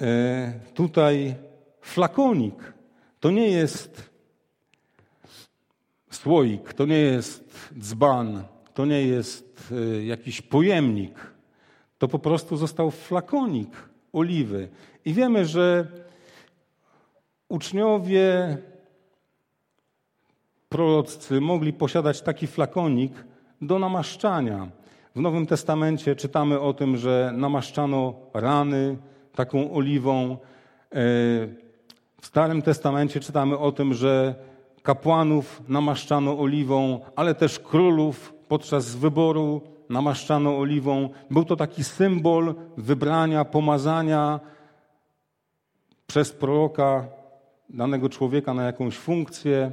e, 0.00 0.52
tutaj 0.74 1.34
flakonik. 1.80 2.72
To 3.20 3.30
nie 3.30 3.48
jest 3.48 4.10
słoik, 6.10 6.74
to 6.74 6.86
nie 6.86 6.98
jest 6.98 7.70
dzban, 7.78 8.44
to 8.74 8.86
nie 8.86 9.02
jest 9.06 9.72
e, 9.72 10.04
jakiś 10.04 10.42
pojemnik. 10.42 11.30
To 11.98 12.08
po 12.08 12.18
prostu 12.18 12.56
został 12.56 12.90
flakonik 12.90 13.70
oliwy. 14.12 14.68
I 15.04 15.14
wiemy, 15.14 15.46
że 15.46 15.86
uczniowie 17.48 18.56
proroccy 20.68 21.40
mogli 21.40 21.72
posiadać 21.72 22.22
taki 22.22 22.46
flakonik 22.46 23.12
do 23.60 23.78
namaszczania. 23.78 24.68
W 25.16 25.20
Nowym 25.20 25.46
Testamencie 25.46 26.16
czytamy 26.16 26.60
o 26.60 26.74
tym, 26.74 26.96
że 26.96 27.32
namaszczano 27.36 28.14
rany 28.34 28.96
taką 29.34 29.72
oliwą. 29.72 30.30
E, 30.30 30.36
w 32.20 32.26
Starym 32.26 32.62
Testamencie 32.62 33.20
czytamy 33.20 33.58
o 33.58 33.72
tym, 33.72 33.94
że 33.94 34.34
kapłanów 34.82 35.62
namaszczano 35.68 36.40
oliwą, 36.40 37.00
ale 37.16 37.34
też 37.34 37.58
królów 37.58 38.34
podczas 38.48 38.96
wyboru 38.96 39.60
namaszczano 39.88 40.58
oliwą. 40.58 41.08
Był 41.30 41.44
to 41.44 41.56
taki 41.56 41.84
symbol 41.84 42.54
wybrania, 42.76 43.44
pomazania 43.44 44.40
przez 46.06 46.32
proroka 46.32 47.08
danego 47.70 48.08
człowieka 48.08 48.54
na 48.54 48.64
jakąś 48.64 48.96
funkcję, 48.96 49.72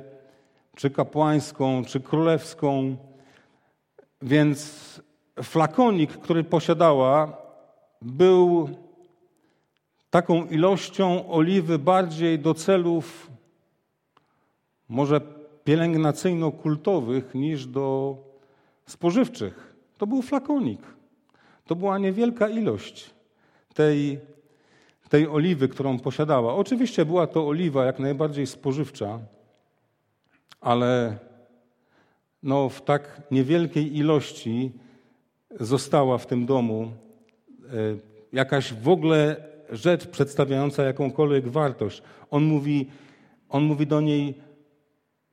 czy 0.75 0.89
kapłańską, 0.89 1.85
czy 1.85 1.99
królewską. 1.99 2.95
Więc 4.21 5.01
flakonik, 5.43 6.17
który 6.17 6.43
posiadała, 6.43 7.37
był 8.01 8.69
taką 10.09 10.45
ilością 10.45 11.29
oliwy 11.29 11.79
bardziej 11.79 12.39
do 12.39 12.53
celów 12.53 13.31
może 14.89 15.21
pielęgnacyjno-kultowych 15.65 17.35
niż 17.35 17.67
do 17.67 18.17
spożywczych. 18.85 19.75
To 19.97 20.07
był 20.07 20.21
flakonik. 20.21 20.81
To 21.65 21.75
była 21.75 21.97
niewielka 21.97 22.49
ilość 22.49 23.09
tej, 23.73 24.19
tej 25.09 25.27
oliwy, 25.27 25.67
którą 25.67 25.99
posiadała. 25.99 26.55
Oczywiście 26.55 27.05
była 27.05 27.27
to 27.27 27.47
oliwa 27.47 27.85
jak 27.85 27.99
najbardziej 27.99 28.47
spożywcza, 28.47 29.19
ale 30.61 31.17
no, 32.43 32.69
w 32.69 32.81
tak 32.81 33.21
niewielkiej 33.31 33.97
ilości 33.97 34.71
została 35.59 36.17
w 36.17 36.25
tym 36.25 36.45
domu 36.45 36.91
e, 37.65 37.71
jakaś 38.33 38.73
w 38.73 38.89
ogóle 38.89 39.35
rzecz 39.71 40.07
przedstawiająca 40.07 40.83
jakąkolwiek 40.83 41.47
wartość. 41.47 42.01
On 42.31 42.43
mówi, 42.43 42.87
on 43.49 43.63
mówi 43.63 43.87
do 43.87 44.01
niej, 44.01 44.33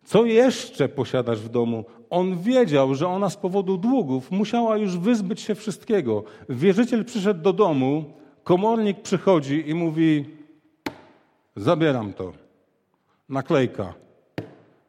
co 0.05 0.25
jeszcze 0.25 0.89
posiadasz 0.89 1.41
w 1.41 1.49
domu? 1.49 1.85
On 2.11 2.39
wiedział, 2.39 2.95
że 2.95 3.09
ona 3.09 3.31
z 3.31 3.37
powodu 3.37 3.77
długów 3.77 4.31
musiała 4.31 4.77
już 4.77 4.99
wyzbyć 4.99 5.41
się 5.41 5.55
wszystkiego. 5.55 6.25
Wierzyciel 6.49 7.05
przyszedł 7.05 7.43
do 7.43 7.53
domu, 7.53 8.05
komornik 8.45 9.03
przychodzi 9.03 9.71
i 9.71 9.75
mówi: 9.75 10.25
Zabieram 11.57 12.13
to. 12.13 12.33
Naklejka. 13.29 13.95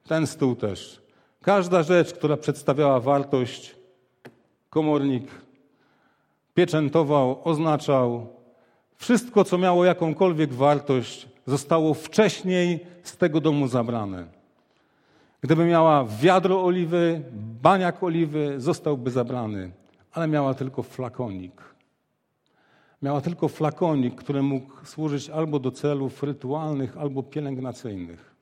Ten 0.08 0.28
stół 0.28 0.56
też. 0.56 1.02
Każda 1.42 1.84
rzecz, 1.84 2.14
która 2.14 2.38
przedstawiała 2.38 3.00
wartość, 3.00 3.75
komornik 4.76 5.28
pieczętował, 6.54 7.42
oznaczał. 7.44 8.28
Wszystko, 8.96 9.44
co 9.44 9.58
miało 9.58 9.86
jakąkolwiek 9.86 10.54
wartość, 10.54 11.28
zostało 11.46 11.94
wcześniej 11.94 12.80
z 13.04 13.18
tego 13.18 13.42
domu 13.42 13.68
zabrane. 13.68 14.28
Gdyby 15.42 15.66
miała 15.66 16.06
wiadro 16.22 16.64
oliwy, 16.66 17.22
baniak 17.62 18.04
oliwy, 18.04 18.56
zostałby 18.58 19.12
zabrany, 19.12 19.72
ale 20.12 20.28
miała 20.28 20.54
tylko 20.54 20.84
flakonik. 20.84 21.62
Miała 23.02 23.22
tylko 23.22 23.48
flakonik, 23.48 24.16
który 24.16 24.42
mógł 24.42 24.86
służyć 24.86 25.30
albo 25.30 25.60
do 25.60 25.72
celów 25.72 26.24
rytualnych, 26.24 26.98
albo 26.98 27.24
pielęgnacyjnych. 27.24 28.36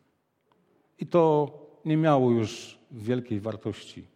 I 0.99 1.05
to 1.07 1.51
nie 1.85 1.97
miało 1.97 2.31
już 2.31 2.79
wielkiej 2.91 3.39
wartości. 3.39 4.12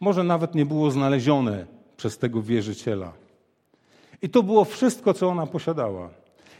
Może 0.00 0.24
nawet 0.24 0.54
nie 0.54 0.66
było 0.66 0.90
znalezione 0.90 1.66
przez 1.96 2.18
tego 2.18 2.42
wierzyciela. 2.42 3.12
I 4.22 4.28
to 4.28 4.42
było 4.42 4.64
wszystko, 4.64 5.14
co 5.14 5.28
ona 5.28 5.46
posiadała. 5.46 6.10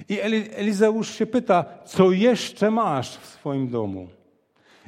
I 0.09 0.21
Elizeusz 0.57 1.11
się 1.11 1.26
pyta, 1.26 1.64
co 1.85 2.12
jeszcze 2.12 2.71
masz 2.71 3.16
w 3.16 3.26
swoim 3.26 3.68
domu? 3.68 4.09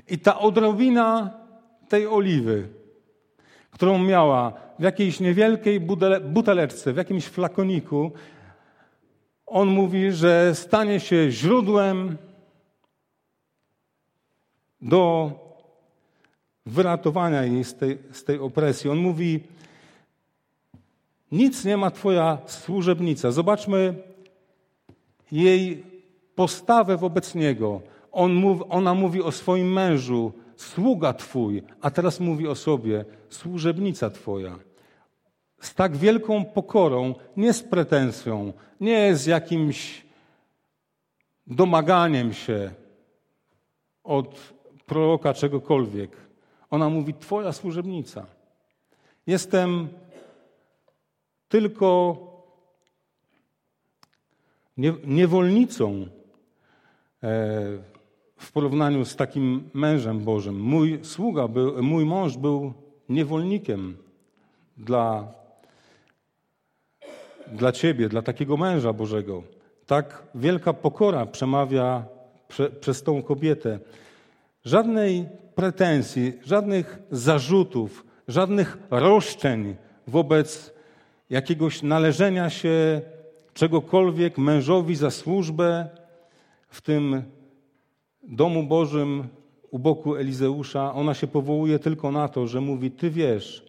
I 0.09 0.19
ta 0.19 0.39
odrobina 0.39 1.31
tej 1.89 2.07
oliwy, 2.07 2.69
którą 3.71 3.99
miała 3.99 4.53
w 4.79 4.83
jakiejś 4.83 5.21
niewielkiej 5.21 5.81
buteleczce, 6.23 6.93
w 6.93 6.97
jakimś 6.97 7.25
flakoniku, 7.25 8.13
on 9.47 9.69
mówi, 9.69 10.13
że 10.13 10.55
stanie 10.55 11.01
się 11.01 11.31
źródłem 11.31 12.17
do 14.81 15.31
wyratowania 16.71 17.43
jej 17.43 17.65
z 17.65 17.75
tej, 17.75 17.99
z 18.13 18.25
tej 18.25 18.39
opresji. 18.39 18.91
On 18.91 18.99
mówi, 18.99 19.41
nic 21.33 21.65
nie 21.65 21.77
ma 21.77 21.91
Twoja 21.91 22.39
służebnica. 22.47 23.31
Zobaczmy 23.31 23.95
jej 25.33 25.85
postawę 26.35 26.97
wobec 26.97 27.35
Niego. 27.35 27.81
On 28.13 28.33
mów, 28.35 28.63
ona 28.69 28.95
mówi 28.95 29.23
o 29.23 29.33
swoim 29.33 29.73
mężu, 29.73 30.33
sługa 30.57 31.13
Twój, 31.13 31.63
a 31.81 31.91
teraz 31.91 32.21
mówi 32.21 32.49
o 32.49 32.55
sobie, 32.55 33.05
służebnica 33.29 34.11
Twoja. 34.11 34.59
Z 35.61 35.75
tak 35.75 35.97
wielką 35.97 36.45
pokorą, 36.45 37.15
nie 37.37 37.53
z 37.53 37.63
pretensją, 37.63 38.53
nie 38.81 39.17
z 39.17 39.27
jakimś 39.27 40.03
domaganiem 41.47 42.33
się 42.33 42.71
od 44.05 44.55
proroka 44.87 45.35
czegokolwiek. 45.35 46.30
Ona 46.71 46.89
mówi, 46.89 47.15
Twoja 47.15 47.53
służebnica. 47.53 48.27
jestem 49.27 49.89
tylko 51.49 52.17
niewolnicą 55.05 56.07
e, 57.23 57.29
w 58.37 58.53
porównaniu 58.53 59.05
z 59.05 59.17
takim 59.17 59.71
mężem 59.75 60.19
Bożym. 60.19 60.61
Mój 60.61 61.01
sługa, 61.03 61.49
był, 61.49 61.83
mój 61.83 62.05
mąż 62.05 62.37
był 62.37 62.73
niewolnikiem 63.09 63.97
dla, 64.77 65.29
dla 67.53 67.73
ciebie, 67.73 68.09
dla 68.09 68.23
takiego 68.23 68.57
męża 68.57 68.93
Bożego. 68.93 69.43
Tak 69.87 70.23
wielka 70.35 70.73
pokora 70.73 71.27
przemawia 71.27 72.05
prze, 72.49 72.71
przez 72.71 73.03
tą 73.03 73.23
kobietę. 73.23 73.79
Żadnej 74.65 75.29
pretensji, 75.61 76.33
żadnych 76.45 76.99
zarzutów, 77.11 78.07
żadnych 78.29 78.79
roszczeń 78.91 79.77
wobec 80.07 80.75
jakiegoś 81.31 81.83
należenia 81.83 82.51
się 82.51 83.01
czegokolwiek 83.55 84.39
mężowi 84.39 84.97
za 84.97 85.11
służbę 85.11 85.89
w 86.69 86.81
tym 86.81 87.23
domu 88.23 88.63
Bożym 88.63 89.29
u 89.71 89.79
boku 89.79 90.17
Elizeusza. 90.17 90.95
Ona 90.95 91.15
się 91.15 91.27
powołuje 91.27 91.79
tylko 91.79 92.13
na 92.13 92.29
to, 92.29 92.47
że 92.47 92.61
mówi: 92.61 92.91
Ty 92.91 93.11
wiesz, 93.11 93.65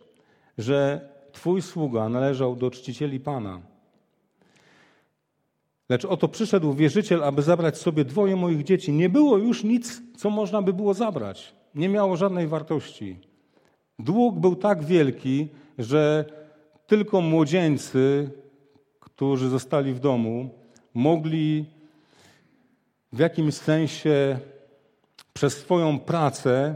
że 0.58 1.10
Twój 1.32 1.62
sługa 1.62 2.10
należał 2.10 2.56
do 2.56 2.72
czcicieli 2.72 3.20
Pana. 3.20 3.62
Lecz 5.90 6.06
oto 6.06 6.28
przyszedł 6.28 6.74
wierzyciel, 6.74 7.24
aby 7.24 7.42
zabrać 7.42 7.78
sobie 7.78 8.06
dwoje 8.06 8.36
moich 8.36 8.64
dzieci. 8.64 8.92
Nie 8.94 9.10
było 9.10 9.38
już 9.38 9.64
nic, 9.64 10.02
co 10.18 10.30
można 10.30 10.62
by 10.62 10.74
było 10.74 10.94
zabrać. 10.94 11.61
Nie 11.76 11.90
miało 11.90 12.18
żadnej 12.18 12.48
wartości. 12.48 13.20
Dług 14.00 14.40
był 14.40 14.56
tak 14.56 14.84
wielki, 14.84 15.48
że 15.78 16.26
tylko 16.88 17.22
młodzieńcy, 17.22 18.32
którzy 19.00 19.50
zostali 19.50 19.94
w 19.94 20.00
domu, 20.00 20.50
mogli 20.94 21.66
w 23.14 23.20
jakimś 23.20 23.54
sensie 23.54 24.40
przez 25.34 25.58
swoją 25.58 26.00
pracę 26.00 26.76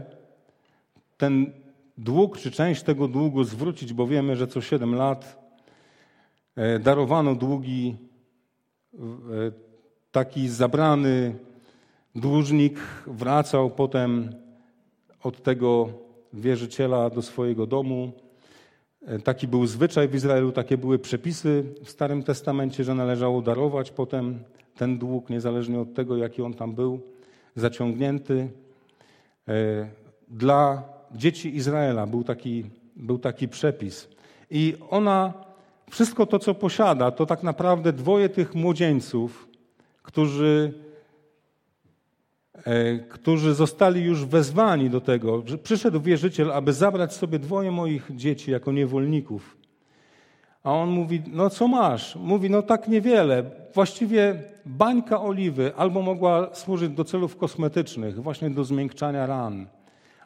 ten 1.16 1.52
dług, 1.98 2.38
czy 2.38 2.50
część 2.50 2.82
tego 2.82 3.08
długu 3.08 3.44
zwrócić, 3.44 3.92
bo 3.92 4.06
wiemy, 4.06 4.36
że 4.36 4.46
co 4.46 4.60
7 4.60 4.94
lat 4.94 5.50
e, 6.56 6.78
darowano 6.78 7.34
długi 7.34 7.96
e, 8.94 8.98
taki 10.12 10.48
zabrany 10.48 11.34
dłużnik 12.14 12.80
wracał 13.06 13.70
potem 13.70 14.34
od 15.26 15.42
tego 15.42 15.88
wierzyciela 16.32 17.10
do 17.10 17.22
swojego 17.22 17.66
domu. 17.66 18.12
E, 19.06 19.18
taki 19.18 19.48
był 19.48 19.66
zwyczaj 19.66 20.08
w 20.08 20.14
Izraelu, 20.14 20.52
takie 20.52 20.78
były 20.78 20.98
przepisy 20.98 21.64
w 21.84 21.90
Starym 21.90 22.22
Testamencie, 22.22 22.84
że 22.84 22.94
należało 22.94 23.42
darować 23.42 23.90
potem 23.90 24.38
ten 24.76 24.98
dług, 24.98 25.30
niezależnie 25.30 25.80
od 25.80 25.94
tego, 25.94 26.16
jaki 26.16 26.42
on 26.42 26.54
tam 26.54 26.74
był 26.74 27.00
zaciągnięty. 27.56 28.48
Dla 30.28 30.82
dzieci 31.14 31.56
Izraela 31.56 32.06
był 32.06 32.24
taki, 32.24 32.64
był 32.96 33.18
taki 33.18 33.48
przepis. 33.48 34.08
I 34.50 34.74
ona, 34.90 35.32
wszystko 35.90 36.26
to, 36.26 36.38
co 36.38 36.54
posiada, 36.54 37.10
to 37.10 37.26
tak 37.26 37.42
naprawdę 37.42 37.92
dwoje 37.92 38.28
tych 38.28 38.54
młodzieńców, 38.54 39.48
którzy, 40.02 40.72
e, 40.80 40.85
którzy 43.08 43.54
zostali 43.54 44.04
już 44.04 44.24
wezwani 44.24 44.90
do 44.90 45.00
tego, 45.00 45.42
że 45.46 45.58
przyszedł 45.58 46.00
wierzyciel, 46.00 46.52
aby 46.52 46.72
zabrać 46.72 47.14
sobie 47.14 47.38
dwoje 47.38 47.70
moich 47.70 48.10
dzieci 48.10 48.50
jako 48.50 48.72
niewolników. 48.72 49.56
A 50.62 50.72
on 50.72 50.90
mówi, 50.90 51.22
no 51.32 51.50
co 51.50 51.68
masz? 51.68 52.16
Mówi, 52.16 52.50
no 52.50 52.62
tak 52.62 52.88
niewiele. 52.88 53.44
Właściwie 53.74 54.42
bańka 54.66 55.22
oliwy 55.22 55.72
albo 55.76 56.02
mogła 56.02 56.54
służyć 56.54 56.90
do 56.90 57.04
celów 57.04 57.36
kosmetycznych, 57.36 58.22
właśnie 58.22 58.50
do 58.50 58.64
zmiękczania 58.64 59.26
ran 59.26 59.66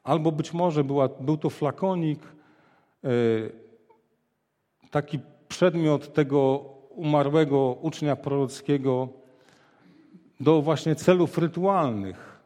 Albo 0.04 0.32
być 0.32 0.52
może 0.52 0.84
była, 0.84 1.08
był 1.20 1.36
to 1.36 1.50
flakonik, 1.50 2.20
e, 3.04 3.08
taki 4.90 5.18
przedmiot 5.48 6.12
tego 6.14 6.64
umarłego 6.90 7.76
ucznia 7.82 8.16
prorockiego 8.16 9.08
do 10.40 10.62
właśnie 10.62 10.94
celów 10.94 11.38
rytualnych 11.38 12.40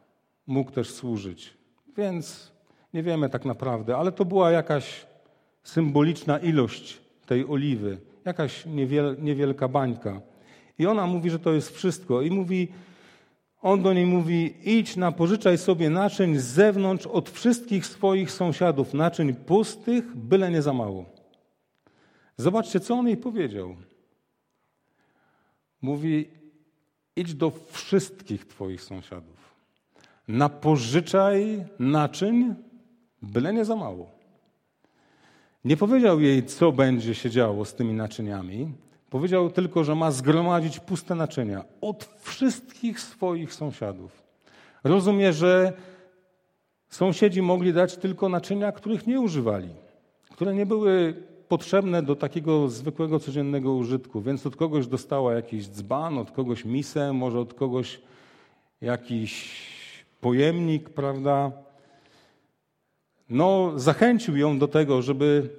mógł 0.47 0.71
też 0.71 0.89
służyć. 0.89 1.53
Więc 1.97 2.51
nie 2.93 3.03
wiemy 3.03 3.29
tak 3.29 3.45
naprawdę, 3.45 3.97
ale 3.97 4.11
to 4.11 4.25
była 4.25 4.51
jakaś 4.51 5.05
symboliczna 5.63 6.39
ilość 6.39 7.01
tej 7.25 7.45
oliwy, 7.47 7.97
jakaś 8.25 8.65
niewiel, 8.65 9.17
niewielka 9.19 9.67
bańka. 9.67 10.21
I 10.79 10.87
ona 10.87 11.07
mówi, 11.07 11.29
że 11.29 11.39
to 11.39 11.53
jest 11.53 11.75
wszystko. 11.75 12.21
I 12.21 12.31
mówi, 12.31 12.67
on 13.61 13.81
do 13.81 13.93
niej 13.93 14.05
mówi: 14.05 14.53
idź, 14.63 14.95
napożyczaj 14.95 15.57
sobie 15.57 15.89
naczyń 15.89 16.37
z 16.37 16.43
zewnątrz 16.43 17.07
od 17.07 17.29
wszystkich 17.29 17.85
swoich 17.85 18.31
sąsiadów, 18.31 18.93
naczyń 18.93 19.33
pustych, 19.33 20.15
byle 20.15 20.51
nie 20.51 20.61
za 20.61 20.73
mało. 20.73 21.05
Zobaczcie, 22.37 22.79
co 22.79 22.95
on 22.95 23.07
jej 23.07 23.17
powiedział. 23.17 23.75
Mówi: 25.81 26.29
idź 27.15 27.33
do 27.33 27.51
wszystkich 27.71 28.45
twoich 28.45 28.83
sąsiadów. 28.83 29.55
Napożyczaj 30.27 31.65
naczyń, 31.79 32.55
byle 33.21 33.53
nie 33.53 33.65
za 33.65 33.75
mało. 33.75 34.11
Nie 35.65 35.77
powiedział 35.77 36.19
jej, 36.19 36.45
co 36.45 36.71
będzie 36.71 37.15
się 37.15 37.29
działo 37.29 37.65
z 37.65 37.73
tymi 37.73 37.93
naczyniami, 37.93 38.73
Powiedział 39.15 39.49
tylko, 39.49 39.83
że 39.83 39.95
ma 39.95 40.11
zgromadzić 40.11 40.79
puste 40.79 41.15
naczynia 41.15 41.63
od 41.81 42.09
wszystkich 42.19 42.99
swoich 42.99 43.53
sąsiadów. 43.53 44.23
Rozumie, 44.83 45.33
że 45.33 45.73
sąsiedzi 46.89 47.41
mogli 47.41 47.73
dać 47.73 47.97
tylko 47.97 48.29
naczynia, 48.29 48.71
których 48.71 49.07
nie 49.07 49.19
używali, 49.19 49.69
które 50.31 50.53
nie 50.55 50.65
były 50.65 51.23
potrzebne 51.47 52.03
do 52.03 52.15
takiego 52.15 52.69
zwykłego, 52.69 53.19
codziennego 53.19 53.73
użytku. 53.73 54.21
Więc 54.21 54.45
od 54.45 54.55
kogoś 54.55 54.87
dostała 54.87 55.33
jakiś 55.33 55.67
dzban, 55.67 56.17
od 56.17 56.31
kogoś 56.31 56.65
misę, 56.65 57.13
może 57.13 57.39
od 57.39 57.53
kogoś 57.53 58.01
jakiś 58.81 59.61
pojemnik, 60.21 60.89
prawda? 60.89 61.51
No, 63.29 63.71
zachęcił 63.75 64.37
ją 64.37 64.59
do 64.59 64.67
tego, 64.67 65.01
żeby 65.01 65.49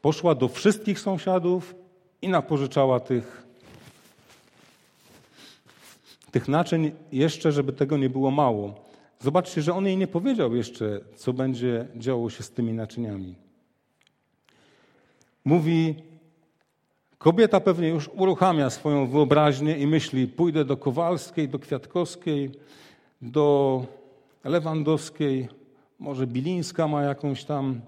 poszła 0.00 0.34
do 0.34 0.48
wszystkich 0.48 1.00
sąsiadów, 1.00 1.74
i 2.22 2.28
napożyczała 2.28 3.00
tych, 3.00 3.46
tych 6.30 6.48
naczyń 6.48 6.92
jeszcze, 7.12 7.52
żeby 7.52 7.72
tego 7.72 7.96
nie 7.96 8.10
było 8.10 8.30
mało. 8.30 8.74
Zobaczcie, 9.20 9.62
że 9.62 9.74
on 9.74 9.86
jej 9.86 9.96
nie 9.96 10.06
powiedział 10.06 10.54
jeszcze, 10.54 11.00
co 11.16 11.32
będzie 11.32 11.88
działo 11.96 12.30
się 12.30 12.42
z 12.42 12.50
tymi 12.50 12.72
naczyniami. 12.72 13.34
Mówi, 15.46 15.94
kobieta 17.18 17.60
pewnie 17.60 17.88
już 17.88 18.08
uruchamia 18.08 18.70
swoją 18.70 19.06
wyobraźnię 19.06 19.78
i 19.78 19.86
myśli, 19.86 20.26
pójdę 20.26 20.64
do 20.64 20.76
Kowalskiej, 20.76 21.48
do 21.48 21.58
Kwiatkowskiej, 21.58 22.50
do 23.22 23.84
Lewandowskiej, 24.44 25.48
może 25.98 26.26
Bilińska 26.26 26.88
ma 26.88 27.02
jakąś 27.02 27.44
tam 27.44 27.80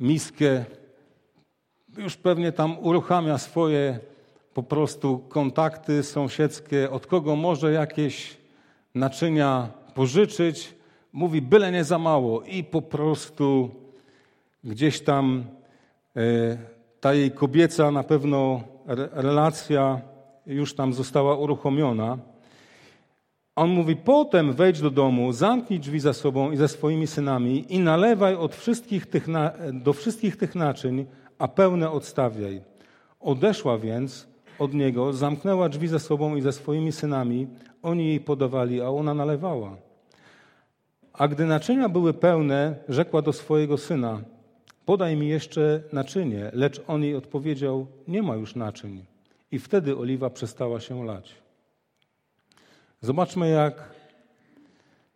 miskę, 0.00 0.64
już 1.98 2.16
pewnie 2.16 2.52
tam 2.52 2.78
uruchamia 2.78 3.38
swoje 3.38 3.98
po 4.54 4.62
prostu 4.62 5.18
kontakty 5.18 6.02
sąsiedzkie, 6.02 6.90
od 6.90 7.06
kogo 7.06 7.36
może 7.36 7.72
jakieś 7.72 8.36
naczynia 8.94 9.68
pożyczyć. 9.94 10.74
Mówi, 11.12 11.42
byle 11.42 11.72
nie 11.72 11.84
za 11.84 11.98
mało. 11.98 12.42
I 12.42 12.64
po 12.64 12.82
prostu 12.82 13.70
gdzieś 14.64 15.00
tam 15.00 15.44
ta 17.00 17.14
jej 17.14 17.30
kobieca 17.30 17.90
na 17.90 18.02
pewno 18.02 18.60
relacja 19.12 20.00
już 20.46 20.74
tam 20.74 20.92
została 20.92 21.36
uruchomiona. 21.36 22.18
On 23.56 23.70
mówi, 23.70 23.96
potem 23.96 24.52
wejdź 24.52 24.80
do 24.80 24.90
domu, 24.90 25.32
zamknij 25.32 25.80
drzwi 25.80 26.00
za 26.00 26.12
sobą 26.12 26.50
i 26.50 26.56
ze 26.56 26.68
swoimi 26.68 27.06
synami 27.06 27.64
i 27.68 27.78
nalewaj 27.78 28.34
od 28.34 28.54
wszystkich 28.54 29.06
tych 29.06 29.28
na, 29.28 29.52
do 29.72 29.92
wszystkich 29.92 30.36
tych 30.36 30.54
naczyń, 30.54 31.06
a 31.38 31.48
pełne 31.48 31.90
odstawiaj. 31.90 32.62
Odeszła 33.20 33.78
więc 33.78 34.28
od 34.58 34.74
niego, 34.74 35.12
zamknęła 35.12 35.68
drzwi 35.68 35.88
za 35.88 35.98
sobą 35.98 36.36
i 36.36 36.40
ze 36.40 36.52
swoimi 36.52 36.92
synami. 36.92 37.46
Oni 37.82 38.08
jej 38.08 38.20
podawali, 38.20 38.80
a 38.80 38.88
ona 38.88 39.14
nalewała. 39.14 39.76
A 41.12 41.28
gdy 41.28 41.46
naczynia 41.46 41.88
były 41.88 42.14
pełne, 42.14 42.74
rzekła 42.88 43.22
do 43.22 43.32
swojego 43.32 43.78
syna: 43.78 44.20
Podaj 44.86 45.16
mi 45.16 45.28
jeszcze 45.28 45.82
naczynie. 45.92 46.50
Lecz 46.52 46.82
on 46.86 47.02
jej 47.02 47.14
odpowiedział: 47.14 47.86
Nie 48.08 48.22
ma 48.22 48.34
już 48.36 48.54
naczyń. 48.54 49.04
I 49.52 49.58
wtedy 49.58 49.96
oliwa 49.96 50.30
przestała 50.30 50.80
się 50.80 51.04
lać. 51.04 51.34
Zobaczmy, 53.00 53.48
jak 53.48 53.90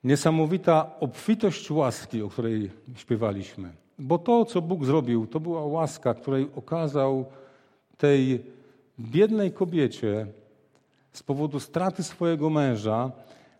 niesamowita 0.05 0.91
obfitość 1.01 1.71
łaski, 1.71 2.23
o 2.23 2.29
której 2.29 2.71
śpiewaliśmy. 2.97 3.73
Bo 3.99 4.19
to, 4.19 4.45
co 4.45 4.63
Bóg 4.63 4.85
zrobił, 4.85 5.27
to 5.27 5.41
była 5.41 5.67
łaska, 5.67 6.15
której 6.15 6.49
okazał 6.57 7.25
tej 7.97 8.45
biednej 9.01 9.53
kobiecie 9.53 10.27
z 11.13 11.23
powodu 11.23 11.61
straty 11.61 12.03
swojego 12.03 12.51
męża, 12.51 13.11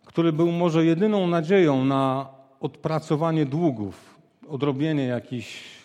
który 0.05 0.33
był 0.33 0.51
może 0.51 0.85
jedyną 0.85 1.27
nadzieją 1.27 1.85
na 1.85 2.29
odpracowanie 2.59 3.45
długów, 3.45 4.15
odrobienie 4.49 5.05
jakichś 5.05 5.80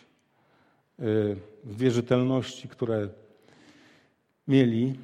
wierzytelności, 1.64 2.68
które 2.68 3.08
mieli. 4.48 4.98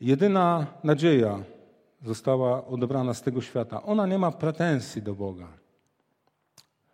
Jedyna 0.00 0.66
nadzieja 0.84 1.38
została 2.04 2.66
odebrana 2.66 3.14
z 3.14 3.22
tego 3.22 3.40
świata. 3.40 3.82
Ona 3.82 4.06
nie 4.06 4.18
ma 4.18 4.30
pretensji 4.30 5.02
do 5.02 5.14
Boga. 5.14 5.48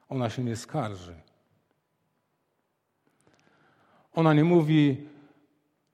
Ona 0.09 0.31
się 0.31 0.45
nie 0.45 0.57
skarży. 0.57 1.15
Ona 4.15 4.35
nie 4.35 4.45
mówi: 4.45 4.97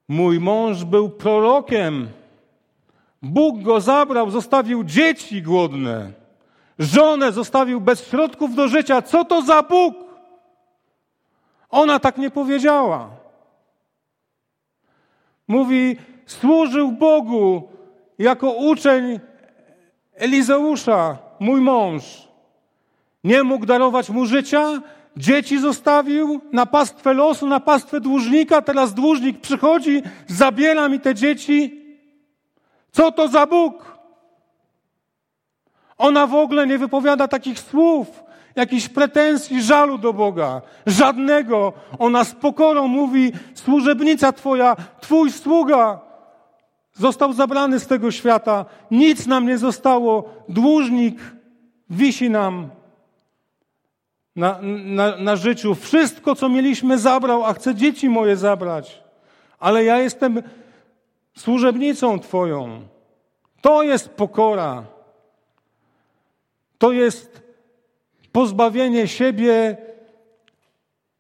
Mój 0.08 0.40
mąż 0.40 0.84
był 0.84 1.10
prorokiem. 1.10 2.08
Bóg 3.22 3.62
go 3.62 3.80
zabrał, 3.80 4.30
zostawił 4.30 4.84
dzieci 4.84 5.42
głodne. 5.42 6.12
Żonę 6.78 7.32
zostawił 7.32 7.80
bez 7.80 8.08
środków 8.08 8.54
do 8.54 8.68
życia. 8.68 9.02
Co 9.02 9.24
to 9.24 9.42
za 9.42 9.62
Bóg? 9.62 10.07
Ona 11.70 11.98
tak 11.98 12.18
nie 12.18 12.30
powiedziała. 12.30 13.10
Mówi: 15.48 15.96
Służył 16.26 16.92
Bogu 16.92 17.68
jako 18.18 18.50
uczeń 18.50 19.20
Elizeusza, 20.14 21.18
mój 21.40 21.60
mąż. 21.60 22.28
Nie 23.24 23.42
mógł 23.42 23.66
darować 23.66 24.10
mu 24.10 24.26
życia, 24.26 24.82
dzieci 25.16 25.60
zostawił 25.60 26.40
na 26.52 26.66
pastwę 26.66 27.14
losu, 27.14 27.46
na 27.46 27.60
pastwę 27.60 28.00
dłużnika. 28.00 28.62
Teraz 28.62 28.94
dłużnik 28.94 29.40
przychodzi, 29.40 30.02
zabiera 30.26 30.88
mi 30.88 31.00
te 31.00 31.14
dzieci. 31.14 31.84
Co 32.92 33.12
to 33.12 33.28
za 33.28 33.46
Bóg? 33.46 33.98
Ona 35.98 36.26
w 36.26 36.34
ogóle 36.34 36.66
nie 36.66 36.78
wypowiada 36.78 37.28
takich 37.28 37.58
słów, 37.58 38.22
jakichś 38.58 38.88
pretensji, 38.88 39.62
żalu 39.62 39.98
do 39.98 40.12
Boga. 40.12 40.62
Żadnego. 40.86 41.72
Ona 41.98 42.24
z 42.24 42.34
pokorą 42.34 42.88
mówi: 42.88 43.32
Służebnica 43.54 44.32
Twoja, 44.32 44.76
Twój 45.00 45.32
sługa 45.32 46.00
został 46.92 47.32
zabrany 47.32 47.80
z 47.80 47.86
tego 47.86 48.10
świata. 48.10 48.64
Nic 48.90 49.26
nam 49.26 49.46
nie 49.46 49.58
zostało. 49.58 50.30
Dłużnik 50.48 51.18
wisi 51.90 52.30
nam 52.30 52.70
na, 54.36 54.58
na, 54.84 55.16
na 55.16 55.36
życiu. 55.36 55.74
Wszystko, 55.74 56.34
co 56.34 56.48
mieliśmy, 56.48 56.98
zabrał, 56.98 57.44
a 57.44 57.52
chce 57.52 57.74
dzieci 57.74 58.08
moje 58.08 58.36
zabrać. 58.36 59.02
Ale 59.58 59.84
ja 59.84 59.98
jestem 59.98 60.42
służebnicą 61.36 62.18
Twoją. 62.18 62.80
To 63.60 63.82
jest 63.82 64.08
pokora. 64.08 64.84
To 66.78 66.92
jest 66.92 67.47
pozbawienie 68.38 69.08
siebie 69.08 69.76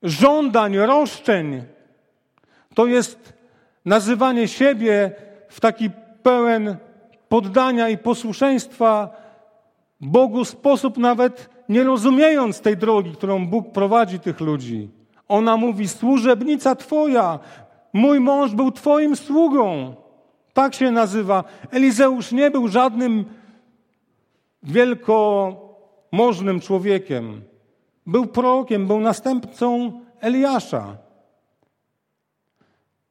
żądań, 0.02 0.76
roszczeń. 0.76 1.62
To 2.74 2.86
jest 2.86 3.32
nazywanie 3.84 4.48
siebie 4.48 5.12
w 5.48 5.60
taki 5.60 5.90
pełen 6.22 6.76
poddania 7.28 7.88
i 7.88 7.98
posłuszeństwa 7.98 9.10
Bogu 10.00 10.44
sposób 10.44 10.98
nawet 10.98 11.50
nie 11.68 11.84
rozumiejąc 11.84 12.60
tej 12.60 12.76
drogi, 12.76 13.12
którą 13.12 13.46
Bóg 13.46 13.72
prowadzi 13.72 14.20
tych 14.20 14.40
ludzi. 14.40 14.88
Ona 15.28 15.56
mówi: 15.56 15.88
Służebnica 15.88 16.74
Twoja, 16.74 17.38
mój 17.92 18.20
mąż 18.20 18.54
był 18.54 18.72
Twoim 18.72 19.16
sługą. 19.16 19.94
Tak 20.52 20.74
się 20.74 20.90
nazywa. 20.90 21.44
Elizeusz 21.70 22.32
nie 22.32 22.50
był 22.50 22.68
żadnym 22.68 23.24
wielkomożnym 26.12 26.60
człowiekiem. 26.60 27.42
Był 28.06 28.26
prorokiem, 28.26 28.86
był 28.86 29.00
następcą 29.00 29.92
Eliasza. 30.20 30.96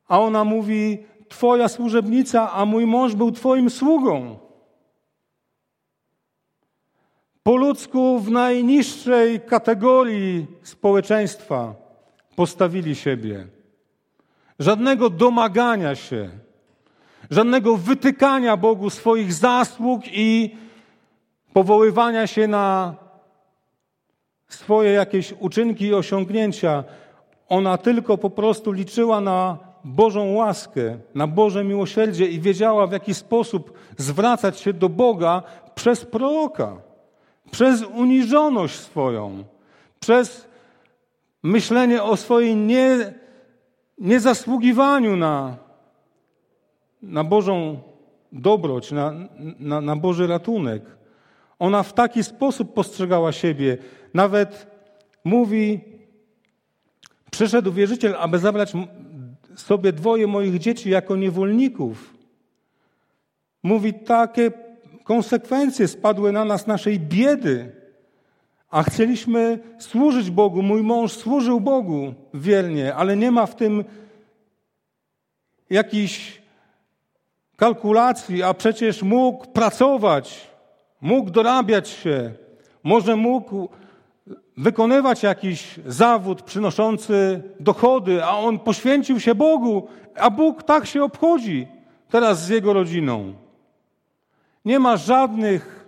A 0.07 0.19
ona 0.19 0.43
mówi: 0.43 0.97
Twoja 1.29 1.67
służebnica, 1.67 2.51
a 2.51 2.65
mój 2.65 2.85
mąż 2.85 3.15
był 3.15 3.31
Twoim 3.31 3.69
sługą. 3.69 4.39
Po 7.43 7.57
ludzku 7.57 8.19
w 8.19 8.31
najniższej 8.31 9.39
kategorii 9.41 10.45
społeczeństwa 10.63 11.75
postawili 12.35 12.95
siebie. 12.95 13.47
Żadnego 14.59 15.09
domagania 15.09 15.95
się, 15.95 16.29
żadnego 17.29 17.77
wytykania 17.77 18.57
Bogu 18.57 18.89
swoich 18.89 19.33
zasług 19.33 20.01
i 20.05 20.55
powoływania 21.57 22.27
się 22.27 22.47
na 22.47 22.95
swoje 24.47 24.91
jakieś 24.91 25.33
uczynki 25.39 25.85
i 25.85 25.93
osiągnięcia. 25.93 26.83
Ona 27.49 27.77
tylko 27.77 28.17
po 28.17 28.29
prostu 28.29 28.71
liczyła 28.71 29.21
na 29.21 29.57
Bożą 29.83 30.33
łaskę, 30.33 30.97
na 31.15 31.27
Boże 31.27 31.63
miłosierdzie 31.63 32.27
i 32.27 32.39
wiedziała, 32.39 32.87
w 32.87 32.91
jaki 32.91 33.13
sposób 33.13 33.73
zwracać 33.97 34.59
się 34.59 34.73
do 34.73 34.89
Boga 34.89 35.43
przez 35.75 36.05
proroka, 36.05 36.77
przez 37.51 37.83
uniżoność 37.83 38.75
swoją, 38.75 39.43
przez 39.99 40.47
myślenie 41.43 42.03
o 42.03 42.17
swojej 42.17 42.55
nie, 42.55 43.13
niezasługiwaniu 43.97 45.15
na, 45.15 45.57
na 47.01 47.23
Bożą 47.23 47.79
dobroć, 48.31 48.91
na, 48.91 49.13
na, 49.59 49.81
na 49.81 49.95
Boży 49.95 50.27
ratunek. 50.27 50.97
Ona 51.59 51.83
w 51.83 51.93
taki 51.93 52.23
sposób 52.23 52.73
postrzegała 52.73 53.31
siebie. 53.31 53.77
Nawet 54.13 54.67
mówi, 55.23 55.79
przyszedł 57.31 57.71
wierzyciel, 57.71 58.15
aby 58.19 58.39
zabrać 58.39 58.73
sobie 59.55 59.93
dwoje 59.93 60.27
moich 60.27 60.59
dzieci 60.59 60.89
jako 60.89 61.15
niewolników. 61.15 62.13
Mówi, 63.63 63.93
takie 63.93 64.51
konsekwencje 65.03 65.87
spadły 65.87 66.31
na 66.31 66.45
nas 66.45 66.67
naszej 66.67 66.99
biedy, 66.99 67.71
a 68.69 68.83
chcieliśmy 68.83 69.59
służyć 69.79 70.31
Bogu. 70.31 70.61
Mój 70.61 70.83
mąż 70.83 71.11
służył 71.11 71.61
Bogu 71.61 72.13
wiernie, 72.33 72.95
ale 72.95 73.17
nie 73.17 73.31
ma 73.31 73.45
w 73.45 73.55
tym 73.55 73.83
jakichś 75.69 76.41
kalkulacji, 77.55 78.43
a 78.43 78.53
przecież 78.53 79.03
mógł 79.03 79.45
pracować, 79.45 80.47
mógł 81.01 81.29
dorabiać 81.29 81.89
się, 81.89 82.33
może 82.83 83.15
mógł 83.15 83.69
wykonywać 84.57 85.23
jakiś 85.23 85.79
zawód 85.85 86.41
przynoszący 86.41 87.43
dochody, 87.59 88.23
a 88.23 88.37
on 88.37 88.59
poświęcił 88.59 89.19
się 89.19 89.35
Bogu, 89.35 89.87
a 90.15 90.29
Bóg 90.29 90.63
tak 90.63 90.85
się 90.85 91.03
obchodzi 91.03 91.67
teraz 92.09 92.45
z 92.45 92.49
jego 92.49 92.73
rodziną. 92.73 93.33
Nie 94.65 94.79
ma 94.79 94.97
żadnych 94.97 95.87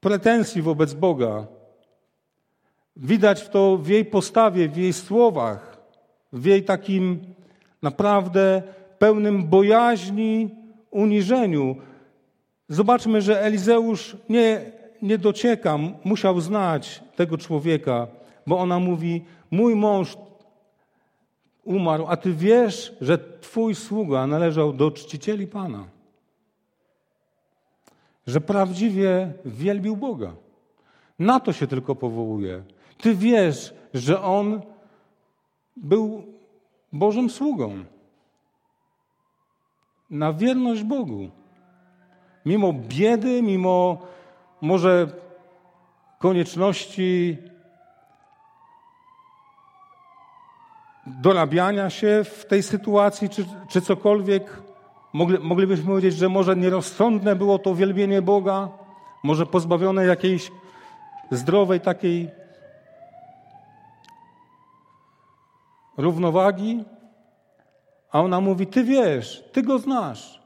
pretensji 0.00 0.62
wobec 0.62 0.94
Boga. 0.94 1.46
Widać 2.96 3.48
to 3.48 3.76
w 3.76 3.88
jej 3.88 4.04
postawie, 4.04 4.68
w 4.68 4.76
jej 4.76 4.92
słowach, 4.92 5.76
w 6.32 6.44
jej 6.44 6.64
takim 6.64 7.20
naprawdę 7.82 8.62
pełnym 8.98 9.44
bojaźni, 9.44 10.50
uniżeniu. 10.90 11.76
Zobaczmy, 12.68 13.22
że 13.22 13.42
Elizeusz 13.42 14.16
nie 14.28 14.72
nie 15.02 15.18
docieka, 15.18 15.78
musiał 16.04 16.40
znać 16.40 17.02
tego 17.16 17.38
człowieka, 17.38 18.06
bo 18.46 18.58
ona 18.58 18.78
mówi: 18.78 19.24
Mój 19.50 19.76
mąż 19.76 20.16
umarł, 21.64 22.06
a 22.08 22.16
ty 22.16 22.32
wiesz, 22.32 22.96
że 23.00 23.18
twój 23.40 23.74
sługa 23.74 24.26
należał 24.26 24.72
do 24.72 24.90
czcicieli 24.90 25.46
Pana. 25.46 25.84
Że 28.26 28.40
prawdziwie 28.40 29.32
wielbił 29.44 29.96
Boga. 29.96 30.32
Na 31.18 31.40
to 31.40 31.52
się 31.52 31.66
tylko 31.66 31.94
powołuje. 31.94 32.62
Ty 32.98 33.14
wiesz, 33.14 33.74
że 33.94 34.22
on 34.22 34.60
był 35.76 36.22
Bożym 36.92 37.30
sługą. 37.30 37.84
Na 40.10 40.32
wierność 40.32 40.82
Bogu. 40.82 41.30
Mimo 42.46 42.72
biedy, 42.72 43.42
mimo 43.42 43.98
może 44.60 45.06
konieczności 46.18 47.38
dorabiania 51.06 51.90
się 51.90 52.24
w 52.24 52.46
tej 52.46 52.62
sytuacji, 52.62 53.28
czy, 53.28 53.44
czy 53.68 53.80
cokolwiek. 53.80 54.62
Mogli, 55.12 55.38
moglibyśmy 55.38 55.86
powiedzieć, 55.86 56.14
że 56.14 56.28
może 56.28 56.56
nierozsądne 56.56 57.36
było 57.36 57.58
to 57.58 57.74
wielbienie 57.74 58.22
Boga, 58.22 58.68
może 59.22 59.46
pozbawione 59.46 60.06
jakiejś 60.06 60.50
zdrowej 61.30 61.80
takiej 61.80 62.30
równowagi, 65.96 66.84
a 68.10 68.20
ona 68.20 68.40
mówi: 68.40 68.66
Ty 68.66 68.84
wiesz, 68.84 69.44
ty 69.52 69.62
go 69.62 69.78
znasz. 69.78 70.45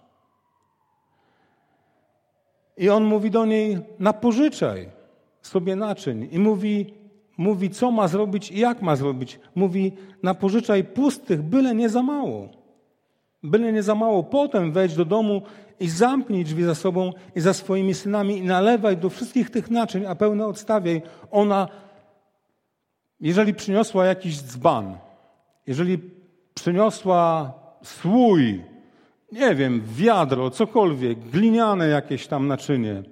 I 2.80 2.88
on 2.88 3.04
mówi 3.04 3.30
do 3.30 3.46
niej: 3.46 3.78
Napożyczaj 3.98 4.88
sobie 5.42 5.76
naczyń. 5.76 6.28
I 6.32 6.38
mówi: 6.38 6.94
mówi, 7.36 7.70
co 7.70 7.90
ma 7.90 8.08
zrobić 8.08 8.50
i 8.50 8.58
jak 8.58 8.82
ma 8.82 8.96
zrobić. 8.96 9.40
Mówi, 9.54 9.92
na 10.22 10.34
pożyczaj 10.34 10.84
pustych, 10.84 11.42
byle 11.42 11.74
nie 11.74 11.88
za 11.88 12.02
mało. 12.02 12.48
Byle 13.42 13.72
nie 13.72 13.82
za 13.82 13.94
mało. 13.94 14.22
Potem 14.22 14.72
wejdź 14.72 14.94
do 14.94 15.04
domu 15.04 15.42
i 15.80 15.88
zamknij 15.88 16.44
drzwi 16.44 16.62
za 16.64 16.74
sobą 16.74 17.12
i 17.34 17.40
za 17.40 17.52
swoimi 17.54 17.94
synami 17.94 18.38
i 18.38 18.42
nalewaj 18.42 18.96
do 18.96 19.10
wszystkich 19.10 19.50
tych 19.50 19.70
naczyń, 19.70 20.06
a 20.06 20.14
pełne 20.14 20.46
odstawiaj. 20.46 21.02
Ona, 21.30 21.68
jeżeli 23.20 23.54
przyniosła 23.54 24.06
jakiś 24.06 24.42
dzban, 24.42 24.98
jeżeli 25.66 25.98
przyniosła 26.54 27.52
słój, 27.82 28.69
nie 29.32 29.54
wiem, 29.54 29.82
wiadro, 29.86 30.50
cokolwiek, 30.50 31.18
gliniane 31.18 31.88
jakieś 31.88 32.26
tam 32.26 32.46
naczynie, 32.46 33.02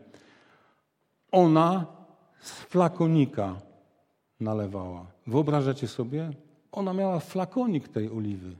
ona 1.32 1.86
z 2.40 2.52
flakonika 2.52 3.54
nalewała. 4.40 5.06
Wyobrażacie 5.26 5.88
sobie? 5.88 6.30
Ona 6.72 6.92
miała 6.92 7.20
flakonik 7.20 7.88
tej 7.88 8.10
oliwy. 8.10 8.56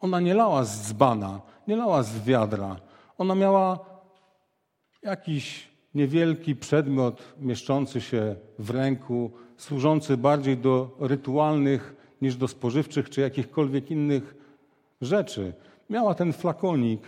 Ona 0.00 0.20
nie 0.20 0.34
lała 0.34 0.64
z 0.64 0.88
dzbana, 0.88 1.40
nie 1.68 1.76
lała 1.76 2.02
z 2.02 2.24
wiadra. 2.24 2.76
Ona 3.18 3.34
miała 3.34 3.78
jakiś 5.02 5.68
niewielki 5.94 6.56
przedmiot 6.56 7.22
mieszczący 7.38 8.00
się 8.00 8.36
w 8.58 8.70
ręku, 8.70 9.30
służący 9.56 10.16
bardziej 10.16 10.56
do 10.56 10.96
rytualnych 11.00 11.96
niż 12.22 12.36
do 12.36 12.48
spożywczych 12.48 13.10
czy 13.10 13.20
jakichkolwiek 13.20 13.90
innych 13.90 14.34
rzeczy. 15.00 15.52
Miała 15.92 16.14
ten 16.14 16.32
flakonik 16.32 17.02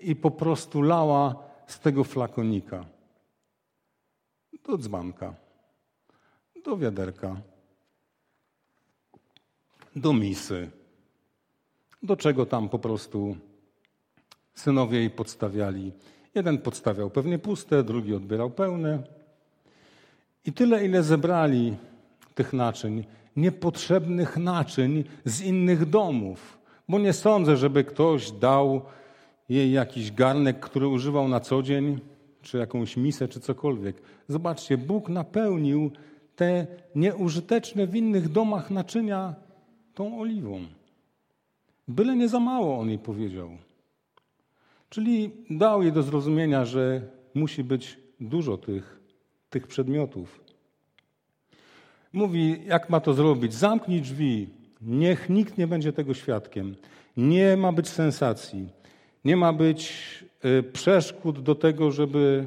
i 0.00 0.16
po 0.16 0.30
prostu 0.30 0.82
lała 0.82 1.34
z 1.66 1.80
tego 1.80 2.04
flakonika 2.04 2.84
do 4.66 4.78
dzbanka 4.78 5.34
do 6.64 6.76
wiaderka, 6.76 7.36
do 9.96 10.12
misy, 10.12 10.70
do 12.02 12.16
czego 12.16 12.46
tam 12.46 12.68
po 12.68 12.78
prostu 12.78 13.36
synowie 14.54 14.98
jej 14.98 15.10
podstawiali. 15.10 15.92
Jeden 16.34 16.58
podstawiał 16.58 17.10
pewnie 17.10 17.38
puste, 17.38 17.84
drugi 17.84 18.14
odbierał 18.14 18.50
pełne. 18.50 19.02
I 20.44 20.52
tyle, 20.52 20.86
ile 20.86 21.02
zebrali 21.02 21.76
tych 22.34 22.52
naczyń, 22.52 23.04
niepotrzebnych 23.36 24.36
naczyń 24.36 25.04
z 25.24 25.40
innych 25.40 25.90
domów. 25.90 26.61
Bo 26.88 26.98
nie 26.98 27.12
sądzę, 27.12 27.56
żeby 27.56 27.84
ktoś 27.84 28.30
dał 28.30 28.82
jej 29.48 29.72
jakiś 29.72 30.12
garnek, 30.12 30.60
który 30.60 30.88
używał 30.88 31.28
na 31.28 31.40
co 31.40 31.62
dzień, 31.62 32.00
czy 32.42 32.58
jakąś 32.58 32.96
misę, 32.96 33.28
czy 33.28 33.40
cokolwiek. 33.40 34.02
Zobaczcie, 34.28 34.78
Bóg 34.78 35.08
napełnił 35.08 35.90
te 36.36 36.66
nieużyteczne 36.94 37.86
w 37.86 37.96
innych 37.96 38.28
domach 38.28 38.70
naczynia 38.70 39.34
tą 39.94 40.20
oliwą. 40.20 40.60
Byle 41.88 42.16
nie 42.16 42.28
za 42.28 42.40
mało, 42.40 42.78
on 42.78 42.88
jej 42.88 42.98
powiedział. 42.98 43.50
Czyli 44.88 45.30
dał 45.50 45.82
jej 45.82 45.92
do 45.92 46.02
zrozumienia, 46.02 46.64
że 46.64 47.02
musi 47.34 47.64
być 47.64 47.98
dużo 48.20 48.56
tych, 48.56 49.00
tych 49.50 49.66
przedmiotów. 49.66 50.44
Mówi, 52.12 52.60
jak 52.66 52.90
ma 52.90 53.00
to 53.00 53.14
zrobić? 53.14 53.54
Zamknij 53.54 54.00
drzwi, 54.00 54.48
niech 54.82 55.28
nikt 55.28 55.58
nie 55.58 55.66
będzie 55.66 55.92
tego 55.92 56.14
świadkiem. 56.14 56.76
Nie 57.16 57.56
ma 57.56 57.72
być 57.72 57.88
sensacji, 57.88 58.68
nie 59.24 59.36
ma 59.36 59.52
być 59.52 59.92
y, 60.44 60.62
przeszkód 60.62 61.42
do 61.42 61.54
tego, 61.54 61.90
żeby 61.90 62.44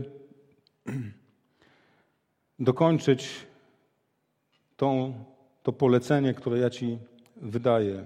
dokończyć 2.59 3.29
tą, 4.77 5.13
to 5.63 5.73
polecenie, 5.73 6.33
które 6.33 6.59
ja 6.59 6.69
Ci 6.69 6.97
wydaję. 7.35 8.05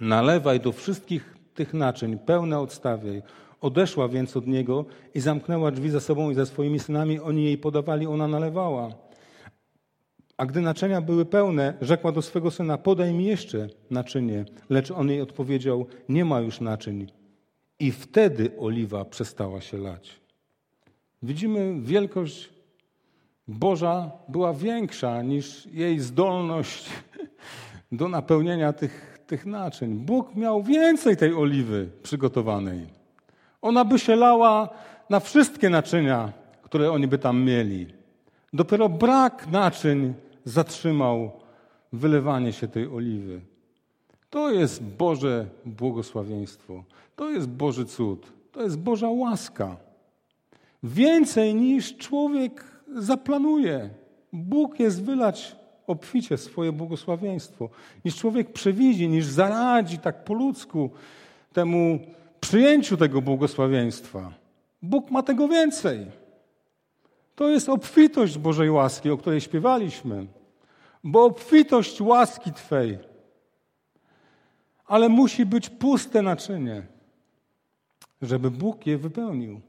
Nalewaj 0.00 0.60
do 0.60 0.72
wszystkich 0.72 1.36
tych 1.54 1.74
naczyń, 1.74 2.18
pełne 2.18 2.60
odstawiaj. 2.60 3.22
Odeszła 3.60 4.08
więc 4.08 4.36
od 4.36 4.46
niego 4.46 4.84
i 5.14 5.20
zamknęła 5.20 5.70
drzwi 5.70 5.90
za 5.90 6.00
sobą 6.00 6.30
i 6.30 6.34
za 6.34 6.46
swoimi 6.46 6.78
synami. 6.78 7.20
Oni 7.20 7.44
jej 7.44 7.58
podawali, 7.58 8.06
ona 8.06 8.28
nalewała. 8.28 9.07
A 10.38 10.46
gdy 10.46 10.60
naczynia 10.60 11.00
były 11.00 11.24
pełne, 11.24 11.74
rzekła 11.80 12.12
do 12.12 12.22
swego 12.22 12.50
syna: 12.50 12.78
Podaj 12.78 13.14
mi 13.14 13.24
jeszcze 13.24 13.68
naczynie. 13.90 14.44
Lecz 14.70 14.90
on 14.90 15.10
jej 15.10 15.20
odpowiedział: 15.20 15.86
Nie 16.08 16.24
ma 16.24 16.40
już 16.40 16.60
naczyń. 16.60 17.06
I 17.80 17.92
wtedy 17.92 18.50
oliwa 18.58 19.04
przestała 19.04 19.60
się 19.60 19.78
lać. 19.78 20.20
Widzimy 21.22 21.74
wielkość 21.80 22.50
Boża 23.48 24.10
była 24.28 24.54
większa 24.54 25.22
niż 25.22 25.66
jej 25.66 26.00
zdolność 26.00 26.86
do 27.92 28.08
napełnienia 28.08 28.72
tych, 28.72 29.18
tych 29.26 29.46
naczyń. 29.46 29.94
Bóg 29.94 30.34
miał 30.36 30.62
więcej 30.62 31.16
tej 31.16 31.34
oliwy 31.34 31.88
przygotowanej. 32.02 32.86
Ona 33.62 33.84
by 33.84 33.98
się 33.98 34.16
lała 34.16 34.68
na 35.10 35.20
wszystkie 35.20 35.70
naczynia, 35.70 36.32
które 36.62 36.92
oni 36.92 37.06
by 37.06 37.18
tam 37.18 37.42
mieli. 37.42 37.86
Dopiero 38.52 38.88
brak 38.88 39.46
naczyń 39.46 40.14
zatrzymał 40.48 41.30
wylewanie 41.92 42.52
się 42.52 42.68
tej 42.68 42.86
oliwy. 42.86 43.40
To 44.30 44.50
jest 44.50 44.82
Boże 44.82 45.46
błogosławieństwo. 45.66 46.84
To 47.16 47.30
jest 47.30 47.48
Boży 47.48 47.84
cud. 47.84 48.32
To 48.52 48.62
jest 48.62 48.78
Boża 48.78 49.08
łaska. 49.10 49.76
Więcej 50.82 51.54
niż 51.54 51.96
człowiek 51.96 52.64
zaplanuje. 52.96 53.90
Bóg 54.32 54.80
jest 54.80 55.04
wylać 55.04 55.56
obficie 55.86 56.36
swoje 56.36 56.72
błogosławieństwo, 56.72 57.68
niż 58.04 58.16
człowiek 58.16 58.52
przewidzi, 58.52 59.08
niż 59.08 59.26
zaradzi 59.26 59.98
tak 59.98 60.24
po 60.24 60.34
ludzku 60.34 60.90
temu 61.52 61.98
przyjęciu 62.40 62.96
tego 62.96 63.22
błogosławieństwa. 63.22 64.32
Bóg 64.82 65.10
ma 65.10 65.22
tego 65.22 65.48
więcej. 65.48 66.06
To 67.34 67.48
jest 67.48 67.68
obfitość 67.68 68.38
Bożej 68.38 68.70
łaski, 68.70 69.10
o 69.10 69.16
której 69.16 69.40
śpiewaliśmy. 69.40 70.26
Bo 71.04 71.24
obfitość 71.24 72.00
łaski 72.00 72.52
Twej. 72.52 72.98
Ale 74.86 75.08
musi 75.08 75.46
być 75.46 75.70
puste 75.70 76.22
naczynie, 76.22 76.86
żeby 78.22 78.50
Bóg 78.50 78.86
je 78.86 78.98
wypełnił. 78.98 79.60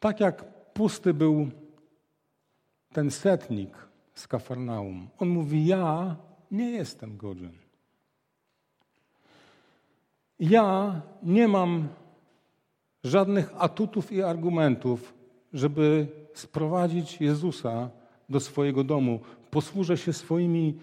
Tak 0.00 0.20
jak 0.20 0.44
pusty 0.72 1.14
był 1.14 1.50
ten 2.92 3.10
setnik 3.10 3.88
z 4.14 4.28
Kafarnaum. 4.28 5.08
On 5.18 5.28
mówi: 5.28 5.66
Ja 5.66 6.16
nie 6.50 6.70
jestem 6.70 7.16
godzien. 7.16 7.52
Ja 10.40 11.00
nie 11.22 11.48
mam 11.48 11.88
żadnych 13.04 13.52
atutów 13.58 14.12
i 14.12 14.22
argumentów, 14.22 15.15
żeby 15.56 16.06
sprowadzić 16.34 17.20
Jezusa 17.20 17.90
do 18.28 18.40
swojego 18.40 18.84
domu. 18.84 19.20
Posłużę 19.50 19.96
się 19.96 20.12
swoimi 20.12 20.74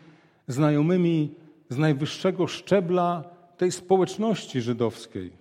znajomymi 0.48 1.36
z 1.70 1.78
najwyższego 1.78 2.48
szczebla 2.48 3.24
tej 3.58 3.72
społeczności 3.72 4.62
żydowskiej. 4.62 5.32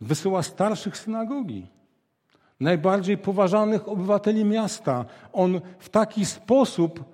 Wysyła 0.00 0.42
starszych 0.42 0.96
synagogi 0.96 1.66
najbardziej 2.60 3.18
poważanych 3.18 3.88
obywateli 3.88 4.44
miasta. 4.44 5.04
On 5.32 5.60
w 5.78 5.88
taki 5.88 6.26
sposób 6.26 7.04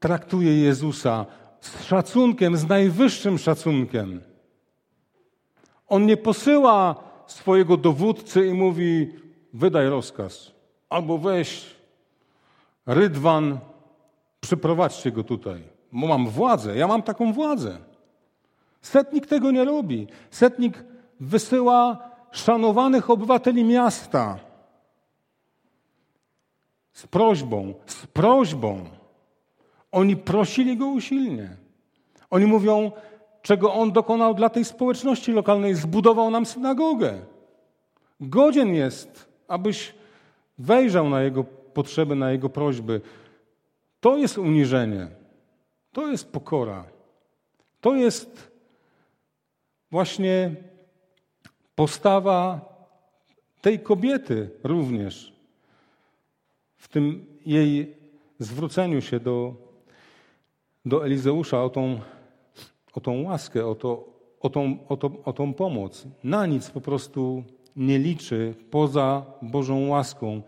traktuje 0.00 0.62
Jezusa 0.62 1.26
z 1.60 1.84
szacunkiem, 1.84 2.56
z 2.56 2.68
najwyższym 2.68 3.38
szacunkiem. 3.38 4.20
On 5.88 6.06
nie 6.06 6.16
posyła 6.16 7.04
swojego 7.26 7.76
dowódcy 7.76 8.46
i 8.46 8.52
mówi: 8.52 9.22
wydaj 9.52 9.88
rozkaz, 9.88 10.52
albo 10.88 11.18
weź 11.18 11.76
rydwan, 12.86 13.58
przyprowadźcie 14.40 15.12
go 15.12 15.24
tutaj, 15.24 15.62
bo 15.92 16.06
mam 16.06 16.28
władzę, 16.28 16.76
ja 16.76 16.86
mam 16.86 17.02
taką 17.02 17.32
władzę. 17.32 17.78
Setnik 18.82 19.26
tego 19.26 19.50
nie 19.50 19.64
robi. 19.64 20.06
Setnik 20.30 20.84
wysyła 21.20 22.10
szanowanych 22.30 23.10
obywateli 23.10 23.64
miasta 23.64 24.38
z 26.92 27.06
prośbą, 27.06 27.74
z 27.86 28.06
prośbą. 28.06 28.84
Oni 29.92 30.16
prosili 30.16 30.76
go 30.76 30.86
usilnie. 30.86 31.56
Oni 32.30 32.46
mówią, 32.46 32.92
czego 33.42 33.74
on 33.74 33.92
dokonał 33.92 34.34
dla 34.34 34.48
tej 34.48 34.64
społeczności 34.64 35.32
lokalnej. 35.32 35.74
Zbudował 35.74 36.30
nam 36.30 36.46
synagogę. 36.46 37.18
Godzien 38.20 38.74
jest, 38.74 39.28
abyś 39.48 39.94
wejrzał 40.58 41.08
na 41.08 41.22
jego 41.22 41.44
potrzeby, 41.44 42.14
na 42.14 42.32
jego 42.32 42.48
prośby. 42.48 43.00
To 44.00 44.16
jest 44.16 44.38
uniżenie. 44.38 45.08
To 45.92 46.08
jest 46.08 46.32
pokora. 46.32 46.84
To 47.80 47.94
jest 47.94 48.50
właśnie 49.90 50.54
postawa 51.74 52.60
tej 53.60 53.80
kobiety 53.80 54.50
również 54.64 55.32
w 56.76 56.88
tym 56.88 57.26
jej 57.46 57.96
zwróceniu 58.38 59.00
się 59.00 59.20
do, 59.20 59.54
do 60.84 61.06
Elizeusza 61.06 61.64
o 61.64 61.70
tą, 61.70 62.00
o 62.92 63.00
tą 63.00 63.22
łaskę, 63.22 63.66
o, 63.66 63.74
to, 63.74 64.08
o, 64.40 64.50
tą, 64.50 64.78
o, 64.88 64.96
to, 64.96 65.10
o 65.24 65.32
tą 65.32 65.54
pomoc. 65.54 66.06
Na 66.24 66.46
nic 66.46 66.70
po 66.70 66.80
prostu 66.80 67.44
nie 67.76 67.98
liczy 67.98 68.54
poza 68.70 69.24
Bożą 69.42 69.88
łaską, 69.88 70.42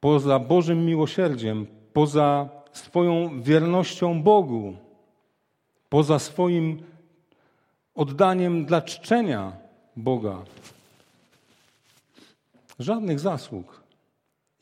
poza 0.00 0.38
Bożym 0.38 0.86
miłosierdziem, 0.86 1.66
poza 1.92 2.48
swoją 2.72 3.42
wiernością 3.42 4.22
Bogu, 4.22 4.76
poza 5.88 6.18
swoim 6.18 6.82
oddaniem 7.94 8.64
dla 8.64 8.82
czczenia 8.82 9.52
Boga. 9.96 10.42
Żadnych 12.78 13.20
zasług. 13.20 13.82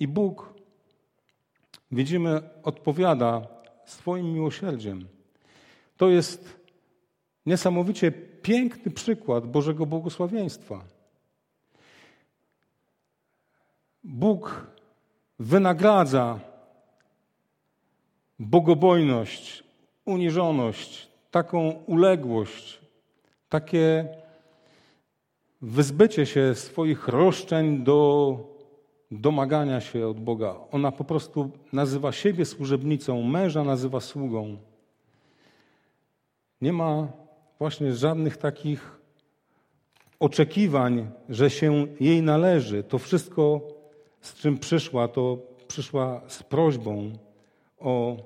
I 0.00 0.08
Bóg, 0.08 0.54
widzimy, 1.92 2.42
odpowiada 2.62 3.46
swoim 3.84 4.32
miłosierdziem. 4.32 5.08
To 5.96 6.08
jest 6.08 6.60
niesamowicie 7.46 8.12
piękny 8.42 8.92
przykład 8.92 9.46
Bożego 9.46 9.86
błogosławieństwa. 9.86 10.93
Bóg 14.04 14.66
wynagradza 15.38 16.40
bogobojność, 18.38 19.64
uniżoność, 20.04 21.08
taką 21.30 21.70
uległość, 21.86 22.80
takie 23.48 24.08
wyzbycie 25.62 26.26
się 26.26 26.54
swoich 26.54 27.08
roszczeń 27.08 27.84
do 27.84 28.38
domagania 29.10 29.80
się 29.80 30.08
od 30.08 30.20
Boga. 30.20 30.56
Ona 30.70 30.92
po 30.92 31.04
prostu 31.04 31.50
nazywa 31.72 32.12
siebie 32.12 32.44
służebnicą, 32.44 33.22
męża 33.22 33.64
nazywa 33.64 34.00
sługą. 34.00 34.56
Nie 36.60 36.72
ma 36.72 37.08
właśnie 37.58 37.92
żadnych 37.92 38.36
takich 38.36 39.00
oczekiwań, 40.20 41.10
że 41.28 41.50
się 41.50 41.86
jej 42.00 42.22
należy. 42.22 42.82
To 42.82 42.98
wszystko, 42.98 43.60
z 44.24 44.34
czym 44.34 44.58
przyszła, 44.58 45.08
to 45.08 45.38
przyszła 45.68 46.20
z 46.28 46.42
prośbą 46.42 47.18
o, 47.78 48.16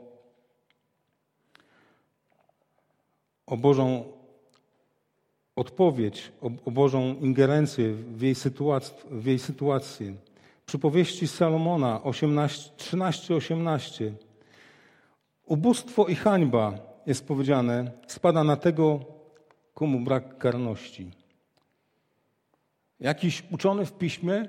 o 3.47 3.57
Bożą 3.57 4.05
odpowiedź, 5.57 6.33
o, 6.41 6.51
o 6.65 6.71
Bożą 6.71 7.15
ingerencję 7.15 7.95
w 7.95 8.23
jej, 8.23 8.35
sytuac 8.35 8.95
w 9.11 9.27
jej 9.27 9.39
sytuację. 9.39 10.15
Przypowieści 10.67 11.29
Salomona 11.29 12.01
13-18. 12.01 14.13
Ubóstwo 15.47 16.07
i 16.07 16.15
hańba, 16.15 16.79
jest 17.07 17.27
powiedziane, 17.27 17.91
spada 18.07 18.45
na 18.45 18.57
tego, 18.57 19.01
komu 19.75 20.01
brak 20.01 20.39
karności. 20.39 21.11
Jakiś 23.01 23.43
uczony 23.51 23.87
w 23.87 23.93
piśmie 23.93 24.49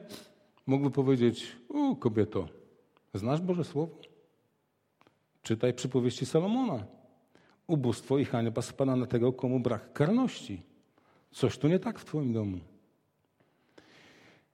mógłby 0.69 0.91
powiedzieć: 0.91 1.55
U, 1.69 1.95
kobieto, 1.95 2.47
znasz 3.13 3.41
Boże 3.41 3.63
Słowo? 3.63 3.95
Czytaj 5.43 5.73
przypowieści 5.73 6.25
Salomona. 6.25 6.85
Ubóstwo 7.67 8.17
i 8.17 8.25
hańba 8.25 8.61
spada 8.61 8.95
na 8.95 9.05
tego, 9.05 9.33
komu 9.33 9.59
brak 9.59 9.93
karności. 9.93 10.61
Coś 11.31 11.57
tu 11.57 11.67
nie 11.67 11.79
tak 11.79 11.99
w 11.99 12.05
Twoim 12.05 12.33
domu. 12.33 12.59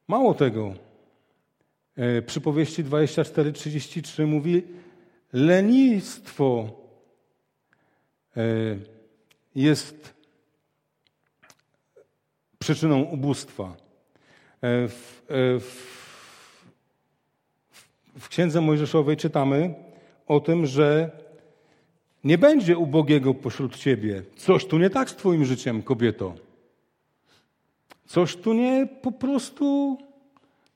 Mało 0.08 0.34
tego, 0.34 0.74
e, 1.96 2.22
przypowieści 2.22 2.84
24-33 2.84 4.28
mówi, 4.28 4.64
lenistwo 5.34 6.70
e, 8.38 8.42
jest 9.56 10.14
przyczyną 12.60 13.02
ubóstwa. 13.02 13.76
E, 14.62 14.88
w, 14.88 15.26
w, 15.60 16.05
w 18.20 18.30
Księdze 18.30 18.62
Mojżeszowej 18.62 19.18
czytamy, 19.18 19.74
o 20.28 20.40
tym, 20.40 20.66
że 20.66 21.12
nie 22.24 22.38
będzie 22.38 22.78
ubogiego 22.78 23.34
pośród 23.34 23.78
ciebie. 23.78 24.24
Coś 24.36 24.66
tu 24.66 24.78
nie 24.78 24.90
tak 24.90 25.10
z 25.10 25.16
twoim 25.16 25.46
życiem, 25.46 25.82
kobieto. 25.82 26.34
Coś 28.06 28.36
tu 28.36 28.54
nie 28.54 28.88
po 29.02 29.12
prostu 29.12 29.98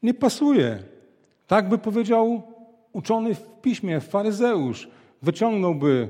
nie 0.03 0.13
pasuje. 0.13 0.83
Tak 1.47 1.69
by 1.69 1.77
powiedział 1.77 2.43
uczony 2.93 3.35
w 3.35 3.61
piśmie, 3.61 3.99
faryzeusz. 3.99 4.87
Wyciągnąłby 5.21 6.09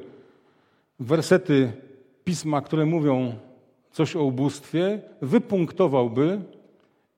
wersety 0.99 1.71
pisma, 2.23 2.61
które 2.61 2.85
mówią 2.85 3.35
coś 3.91 4.15
o 4.15 4.23
ubóstwie, 4.23 5.01
wypunktowałby 5.21 6.41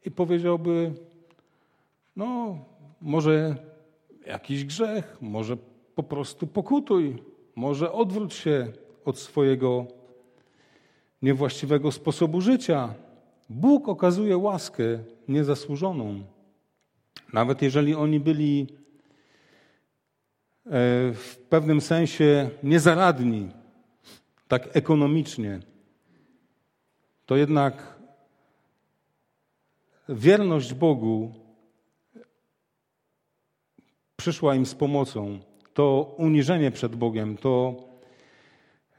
i 0.06 0.12
powiedziałby: 0.12 0.94
No, 2.16 2.58
może 3.02 3.56
jakiś 4.26 4.66
grzech, 4.66 5.18
może 5.22 5.58
po 5.96 6.04
prostu 6.04 6.48
pokutuj, 6.48 7.24
może 7.56 7.92
odwróć 7.92 8.34
się 8.34 8.68
od 9.06 9.20
swojego 9.20 9.86
niewłaściwego 11.22 11.92
sposobu 11.92 12.42
życia. 12.42 12.94
Bóg 13.50 13.90
okazuje 13.90 14.38
łaskę 14.38 14.84
niezasłużoną. 15.28 16.24
Nawet 17.34 17.62
jeżeli 17.62 17.96
oni 17.96 18.20
byli 18.20 18.68
e, 20.66 20.70
w 21.14 21.38
pewnym 21.50 21.82
sensie 21.82 22.50
niezaradni, 22.64 23.50
tak 24.48 24.70
ekonomicznie, 24.74 25.60
to 27.26 27.36
jednak 27.36 28.00
wierność 30.10 30.74
Bogu 30.74 31.41
przyszła 34.22 34.56
im 34.56 34.66
z 34.66 34.76
pomocą 34.76 35.40
to 35.74 36.16
uniżenie 36.18 36.72
przed 36.72 36.96
Bogiem, 36.96 37.38
to 37.38 37.76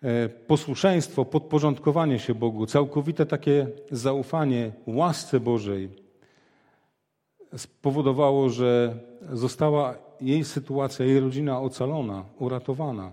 e, 0.03 0.29
posłuszeństwo, 0.29 1.25
podporządkowanie 1.25 2.19
się 2.19 2.35
Bogu, 2.35 2.67
całkowite 2.67 3.27
takie 3.27 3.67
zaufanie 3.91 4.73
łasce 4.87 5.41
Bożej 5.41 5.89
spowodowało, 7.57 8.49
że 8.49 8.95
została 9.33 9.95
jej 10.21 10.45
sytuacja, 10.45 11.07
jej 11.07 11.21
rodzina 11.21 11.61
ocalona, 11.61 12.25
uratowana. 12.39 13.13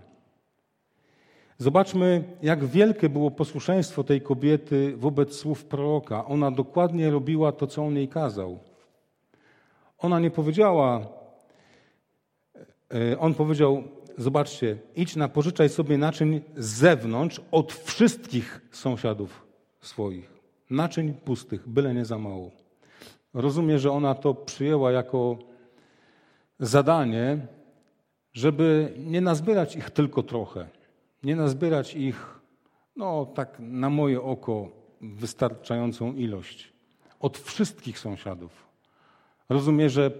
Zobaczmy, 1.58 2.24
jak 2.42 2.66
wielkie 2.66 3.10
było 3.10 3.32
posłuszeństwo 3.32 4.04
tej 4.04 4.22
kobiety 4.22 4.98
wobec 4.98 5.36
słów 5.36 5.66
proroka. 5.66 6.26
Ona 6.26 6.52
dokładnie 6.52 7.10
robiła 7.10 7.52
to, 7.52 7.68
co 7.68 7.86
on 7.86 7.96
jej 7.96 8.08
kazał. 8.08 8.60
Ona 10.00 10.20
nie 10.20 10.32
powiedziała, 10.32 11.19
on 13.20 13.34
powiedział: 13.34 13.84
Zobaczcie, 14.20 14.78
idź 14.96 15.16
na 15.16 15.28
pożyczaj 15.28 15.70
sobie 15.70 15.98
naczyń 15.98 16.42
z 16.58 16.66
zewnątrz 16.66 17.42
od 17.52 17.74
wszystkich 17.74 18.62
sąsiadów 18.72 19.48
swoich. 19.82 20.34
Naczyń 20.70 21.14
pustych, 21.14 21.70
byle 21.70 21.94
nie 21.94 22.06
za 22.06 22.18
mało. 22.18 22.52
Rozumie, 23.34 23.80
że 23.80 23.92
ona 23.92 24.16
to 24.16 24.34
przyjęła 24.34 24.92
jako 24.92 25.38
zadanie, 26.60 27.48
żeby 28.34 28.94
nie 28.98 29.22
nazbierać 29.22 29.76
ich 29.76 29.90
tylko 29.90 30.24
trochę. 30.24 30.68
Nie 31.24 31.36
nazbierać 31.36 31.96
ich, 31.96 32.40
no 32.96 33.26
tak 33.26 33.58
na 33.60 33.90
moje 33.90 34.22
oko, 34.22 34.70
wystarczającą 35.02 36.14
ilość. 36.14 36.74
Od 37.20 37.38
wszystkich 37.38 38.00
sąsiadów. 38.00 38.68
Rozumie, 39.50 39.90
że 39.90 40.12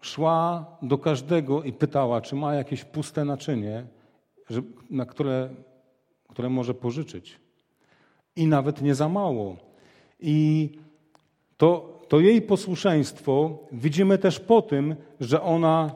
szła 0.00 0.66
do 0.82 0.98
każdego 0.98 1.62
i 1.62 1.72
pytała, 1.72 2.20
czy 2.20 2.36
ma 2.36 2.54
jakieś 2.54 2.84
puste 2.84 3.24
naczynie, 3.24 3.84
na 4.90 5.06
które, 5.06 5.50
które 6.28 6.48
może 6.48 6.74
pożyczyć. 6.74 7.40
I 8.36 8.46
nawet 8.46 8.82
nie 8.82 8.94
za 8.94 9.08
mało. 9.08 9.56
I 10.20 10.68
to, 11.56 11.98
to 12.08 12.20
jej 12.20 12.42
posłuszeństwo 12.42 13.58
widzimy 13.72 14.18
też 14.18 14.40
po 14.40 14.62
tym, 14.62 14.96
że 15.20 15.42
ona, 15.42 15.94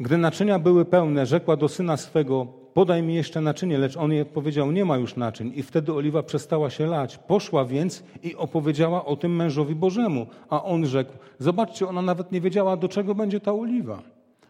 gdy 0.00 0.18
naczynia 0.18 0.58
były 0.58 0.84
pełne, 0.84 1.26
rzekła 1.26 1.56
do 1.56 1.68
syna 1.68 1.96
swego: 1.96 2.46
podaj 2.78 3.02
mi 3.02 3.14
jeszcze 3.14 3.40
naczynie, 3.40 3.78
lecz 3.78 3.96
on 3.96 4.12
jej 4.12 4.24
powiedział, 4.24 4.72
nie 4.72 4.84
ma 4.84 4.96
już 4.96 5.16
naczyń. 5.16 5.52
I 5.56 5.62
wtedy 5.62 5.92
oliwa 5.92 6.22
przestała 6.22 6.70
się 6.70 6.86
lać. 6.86 7.18
Poszła 7.18 7.64
więc 7.64 8.02
i 8.22 8.36
opowiedziała 8.36 9.04
o 9.04 9.16
tym 9.16 9.36
mężowi 9.36 9.74
Bożemu. 9.74 10.26
A 10.50 10.64
on 10.64 10.86
rzekł, 10.86 11.12
zobaczcie, 11.38 11.88
ona 11.88 12.02
nawet 12.02 12.32
nie 12.32 12.40
wiedziała, 12.40 12.76
do 12.76 12.88
czego 12.88 13.14
będzie 13.14 13.40
ta 13.40 13.52
oliwa. 13.52 14.02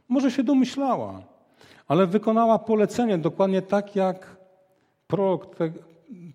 Może 0.08 0.30
się 0.30 0.42
domyślała, 0.42 1.22
ale 1.86 2.06
wykonała 2.06 2.58
polecenie 2.58 3.18
dokładnie 3.18 3.62
tak, 3.62 3.96
jak 3.96 4.36
prorok 5.06 5.56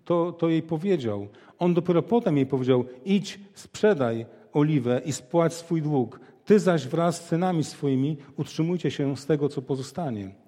to, 0.04 0.32
to 0.32 0.48
jej 0.48 0.62
powiedział. 0.62 1.28
On 1.58 1.74
dopiero 1.74 2.02
potem 2.02 2.36
jej 2.36 2.46
powiedział, 2.46 2.84
idź, 3.04 3.40
sprzedaj 3.54 4.26
oliwę 4.52 5.00
i 5.04 5.12
spłać 5.12 5.54
swój 5.54 5.82
dług. 5.82 6.20
Ty 6.44 6.58
zaś 6.58 6.86
wraz 6.86 7.16
z 7.16 7.26
synami 7.26 7.64
swoimi 7.64 8.16
utrzymujcie 8.36 8.90
się 8.90 9.16
z 9.16 9.26
tego, 9.26 9.48
co 9.48 9.62
pozostanie. 9.62 10.43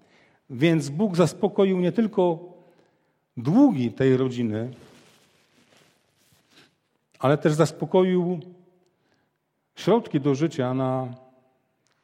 Więc 0.51 0.89
Bóg 0.89 1.17
zaspokoił 1.17 1.81
nie 1.81 1.93
tylko 1.93 2.39
długi 3.37 3.93
tej 3.93 4.17
rodziny, 4.17 4.71
ale 7.19 7.39
też 7.39 7.53
zaspokoił 7.53 8.41
środki 9.77 10.21
do 10.21 10.35
życia 10.35 10.75
na 10.75 11.15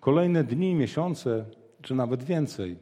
kolejne 0.01 0.45
dni, 0.45 0.74
miesiące, 0.74 1.45
czy 1.82 1.95
nawet 1.95 2.22
więcej, 2.22 2.76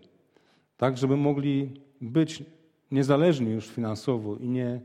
tak 0.76 0.98
żeby 0.98 1.16
mogli 1.16 1.70
być 2.00 2.42
niezależni 2.90 3.50
już 3.50 3.66
finansowo 3.66 4.36
i 4.36 4.48
nie 4.48 4.80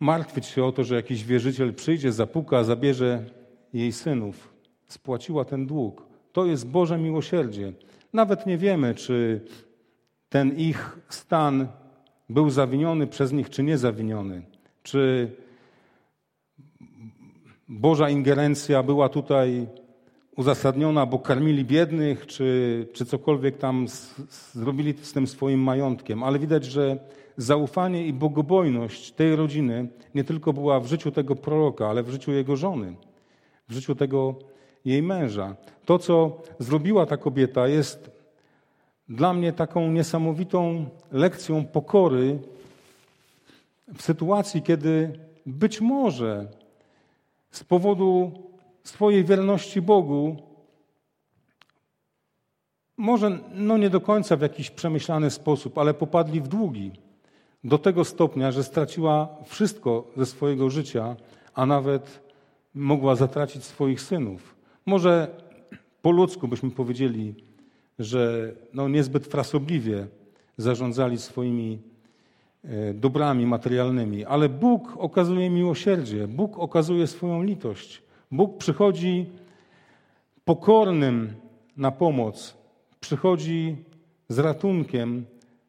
martwić 0.00 0.46
się 0.46 0.64
o 0.64 0.72
to, 0.72 0.84
że 0.84 0.94
jakiś 0.94 1.24
wierzyciel 1.24 1.74
przyjdzie, 1.74 2.12
zapuka, 2.12 2.64
zabierze 2.64 3.24
jej 3.72 3.92
synów. 3.92 4.54
Spłaciła 4.86 5.44
ten 5.44 5.66
dług. 5.66 6.06
To 6.32 6.46
jest 6.46 6.68
Boże 6.68 6.98
miłosierdzie. 6.98 7.72
Nawet 8.14 8.46
nie 8.46 8.58
wiemy, 8.58 8.94
czy 8.94 9.40
ten 10.28 10.56
ich 10.56 10.98
stan 11.08 11.66
był 12.28 12.50
zawiniony 12.50 13.06
przez 13.06 13.32
nich, 13.32 13.50
czy 13.50 13.62
nie 13.62 13.78
zawiniony. 13.78 14.42
Czy 14.82 15.30
Boża 17.68 18.10
ingerencja 18.10 18.82
była 18.82 19.08
tutaj 19.08 19.66
uzasadniona, 20.36 21.06
bo 21.06 21.18
karmili 21.18 21.64
biednych, 21.64 22.26
czy, 22.26 22.88
czy 22.92 23.04
cokolwiek 23.04 23.58
tam 23.58 23.88
z, 23.88 24.14
zrobili 24.52 24.94
z 25.02 25.12
tym 25.12 25.26
swoim 25.26 25.60
majątkiem. 25.60 26.22
Ale 26.22 26.38
widać, 26.38 26.64
że 26.64 26.98
zaufanie 27.36 28.06
i 28.06 28.12
bogobojność 28.12 29.12
tej 29.12 29.36
rodziny 29.36 29.88
nie 30.14 30.24
tylko 30.24 30.52
była 30.52 30.80
w 30.80 30.86
życiu 30.86 31.10
tego 31.10 31.36
proroka, 31.36 31.88
ale 31.88 32.02
w 32.02 32.10
życiu 32.10 32.32
jego 32.32 32.56
żony, 32.56 32.94
w 33.68 33.72
życiu 33.72 33.94
tego 33.94 34.34
jej 34.84 35.02
męża. 35.02 35.56
To, 35.84 35.98
co 35.98 36.42
zrobiła 36.58 37.06
ta 37.06 37.16
kobieta, 37.16 37.68
jest 37.68 38.10
dla 39.08 39.32
mnie 39.32 39.52
taką 39.52 39.92
niesamowitą 39.92 40.86
lekcją 41.12 41.64
pokory 41.64 42.38
w 43.94 44.02
sytuacji, 44.02 44.62
kiedy 44.62 45.18
być 45.46 45.80
może 45.80 46.46
z 47.50 47.64
powodu 47.64 48.32
swojej 48.84 49.24
wierności 49.24 49.82
Bogu, 49.82 50.36
może 52.96 53.38
no 53.54 53.78
nie 53.78 53.90
do 53.90 54.00
końca 54.00 54.36
w 54.36 54.40
jakiś 54.40 54.70
przemyślany 54.70 55.30
sposób, 55.30 55.78
ale 55.78 55.94
popadli 55.94 56.40
w 56.40 56.48
długi 56.48 56.92
do 57.64 57.78
tego 57.78 58.04
stopnia, 58.04 58.52
że 58.52 58.64
straciła 58.64 59.28
wszystko 59.44 60.04
ze 60.16 60.26
swojego 60.26 60.70
życia, 60.70 61.16
a 61.54 61.66
nawet 61.66 62.20
mogła 62.74 63.16
zatracić 63.16 63.64
swoich 63.64 64.00
synów. 64.00 64.53
Może 64.86 65.28
po 66.02 66.10
ludzku 66.10 66.48
byśmy 66.48 66.70
powiedzieli, 66.70 67.34
że 67.98 68.52
no 68.74 68.88
niezbyt 68.88 69.26
frasobliwie 69.26 70.06
zarządzali 70.56 71.18
swoimi 71.18 71.78
e, 72.64 72.94
dobrami 72.94 73.46
materialnymi, 73.46 74.24
ale 74.24 74.48
Bóg 74.48 74.96
okazuje 74.98 75.50
miłosierdzie, 75.50 76.28
Bóg 76.28 76.58
okazuje 76.58 77.06
swoją 77.06 77.42
litość. 77.42 78.02
Bóg 78.30 78.58
przychodzi 78.58 79.26
pokornym 80.44 81.32
na 81.76 81.90
pomoc, 81.90 82.56
przychodzi 83.00 83.76
z 84.28 84.38
ratunkiem 84.38 85.24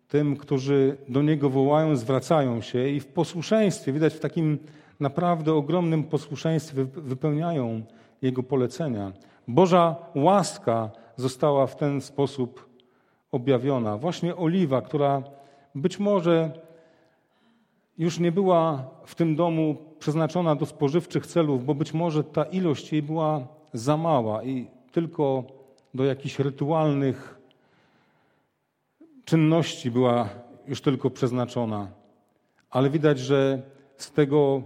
tym, 0.07 0.37
którzy 0.37 0.97
do 1.09 1.21
Niego 1.21 1.49
wołają, 1.49 1.95
zwracają 1.95 2.61
się 2.61 2.89
i 2.89 2.99
w 2.99 3.07
posłuszeństwie, 3.07 3.93
widać 3.93 4.13
w 4.13 4.19
takim 4.19 4.57
naprawdę 4.99 5.53
ogromnym 5.53 6.03
posłuszeństwie 6.03 6.85
wypełniają 6.85 7.81
Jego 8.25 8.43
polecenia. 8.43 9.11
Boża 9.47 9.95
łaska 10.15 10.89
została 11.15 11.67
w 11.67 11.75
ten 11.75 12.01
sposób 12.01 12.69
objawiona. 13.31 13.97
Właśnie 13.97 14.35
oliwa, 14.35 14.81
która 14.81 15.23
być 15.75 15.99
może 15.99 16.51
już 17.97 18.19
nie 18.19 18.31
była 18.31 18.89
w 19.05 19.15
tym 19.15 19.35
domu 19.35 19.77
przeznaczona 19.99 20.55
do 20.55 20.65
spożywczych 20.65 21.27
celów, 21.27 21.65
bo 21.65 21.75
być 21.75 21.93
może 21.93 22.23
ta 22.23 22.43
ilość 22.43 22.91
jej 22.91 23.01
była 23.01 23.47
za 23.73 23.97
mała 23.97 24.43
i 24.43 24.67
tylko 24.91 25.43
do 25.93 26.05
jakichś 26.05 26.39
rytualnych 26.39 27.39
czynności 29.25 29.91
była 29.91 30.29
już 30.67 30.81
tylko 30.81 31.09
przeznaczona. 31.09 31.87
Ale 32.69 32.89
widać, 32.89 33.19
że 33.19 33.61
z 33.97 34.11
tego 34.11 34.61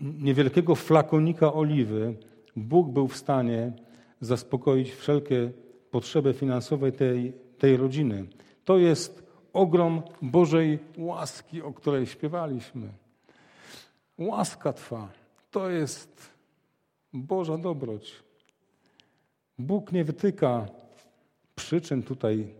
niewielkiego 0.00 0.74
flakonika 0.74 1.52
oliwy 1.52 2.14
Bóg 2.56 2.90
był 2.90 3.08
w 3.08 3.16
stanie 3.16 3.72
zaspokoić 4.20 4.92
wszelkie 4.92 5.52
potrzeby 5.90 6.34
finansowe 6.34 6.92
tej, 6.92 7.32
tej 7.58 7.76
rodziny. 7.76 8.26
To 8.64 8.78
jest 8.78 9.30
ogrom 9.52 10.02
Bożej 10.22 10.78
łaski, 10.98 11.62
o 11.62 11.72
której 11.72 12.06
śpiewaliśmy. 12.06 12.88
Łaska 14.18 14.72
Twa 14.72 15.08
to 15.50 15.70
jest 15.70 16.30
Boża 17.12 17.58
dobroć. 17.58 18.12
Bóg 19.58 19.92
nie 19.92 20.04
wytyka 20.04 20.66
przyczyn 21.54 22.02
tutaj 22.02 22.54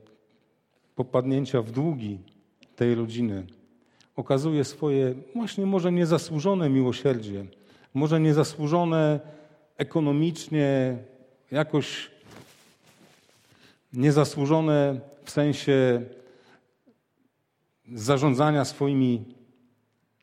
popadnięcia 0.95 1.63
w 1.63 1.71
długi 1.71 2.19
tej 2.77 2.95
rodziny. 2.95 3.47
Okazuje 4.21 4.65
swoje 4.65 5.15
właśnie 5.35 5.67
może 5.67 5.93
niezasłużone 5.93 6.71
miłosierdzie, 6.71 7.45
może 7.95 8.21
niezasłużone 8.21 9.21
ekonomicznie, 9.77 10.99
jakoś 11.51 12.11
niezasłużone 13.93 15.01
w 15.25 15.31
sensie 15.31 16.03
zarządzania 17.93 18.65
swoimi 18.65 19.25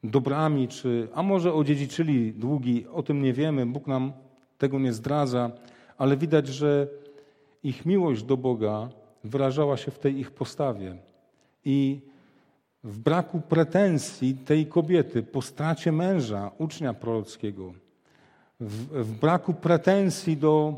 dobrami, 0.03 0.67
czy, 0.67 1.07
a 1.13 1.23
może 1.23 1.53
odziedziczyli 1.53 2.33
długi, 2.33 2.87
o 2.93 3.03
tym 3.03 3.21
nie 3.21 3.33
wiemy, 3.33 3.65
Bóg 3.65 3.87
nam 3.87 4.13
tego 4.57 4.79
nie 4.79 4.93
zdradza, 4.93 5.51
ale 5.97 6.17
widać, 6.17 6.47
że 6.47 6.87
ich 7.63 7.85
miłość 7.85 8.23
do 8.23 8.37
Boga 8.37 8.89
wyrażała 9.23 9.77
się 9.77 9.91
w 9.91 9.99
tej 9.99 10.19
ich 10.19 10.31
postawie. 10.31 10.95
I 11.65 12.01
w 12.87 12.99
braku 12.99 13.41
pretensji 13.41 14.35
tej 14.35 14.65
kobiety 14.65 15.23
po 15.23 15.41
stracie 15.41 15.91
męża, 15.91 16.51
ucznia 16.57 16.93
prorockiego, 16.93 17.73
w, 18.59 19.03
w 19.03 19.19
braku 19.19 19.53
pretensji 19.53 20.37
do 20.37 20.75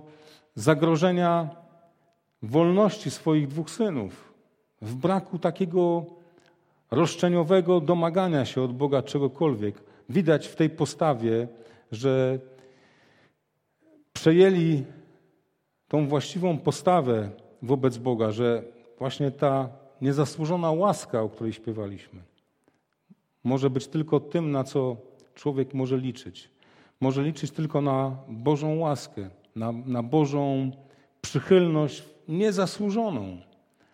zagrożenia 0.56 1.50
wolności 2.42 3.12
swoich 3.12 3.48
dwóch 3.48 3.70
synów, 3.70 4.34
w 4.82 4.96
braku 4.96 5.40
takiego 5.40 6.06
roszczeniowego 6.92 7.82
domagania 7.82 8.46
się 8.46 8.62
od 8.62 8.74
Boga 8.78 9.02
czegokolwiek. 9.02 9.84
Widać 10.10 10.48
w 10.48 10.56
tej 10.56 10.70
postawie, 10.70 11.48
że 11.92 12.40
przejęli 14.14 14.84
tą 15.88 16.08
właściwą 16.08 16.58
postawę 16.58 17.30
wobec 17.62 17.98
Boga, 17.98 18.32
że 18.32 18.64
właśnie 19.00 19.32
ta 19.32 19.79
niezasłużona 20.02 20.72
łaska, 20.72 21.22
o 21.22 21.30
której 21.30 21.54
śpiewaliśmy, 21.54 22.22
może 23.44 23.70
być 23.70 23.88
tylko 23.88 24.20
tym, 24.20 24.52
na 24.52 24.64
co 24.64 24.98
człowiek 25.36 25.74
może 25.74 25.98
liczyć. 25.98 26.50
Może 27.02 27.24
liczyć 27.24 27.52
tylko 27.52 27.82
na 27.82 28.18
Bożą 28.28 28.76
łaskę, 28.76 29.30
na, 29.56 29.72
na 29.72 30.04
Bożą 30.04 30.72
przychylność 31.22 32.04
niezasłużoną. 32.28 33.38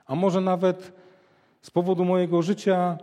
A 0.06 0.16
może 0.16 0.41
nawet 0.41 0.93
z 1.62 1.72
powodu 1.72 2.06
mojego 2.06 2.41
życia, 2.41 2.97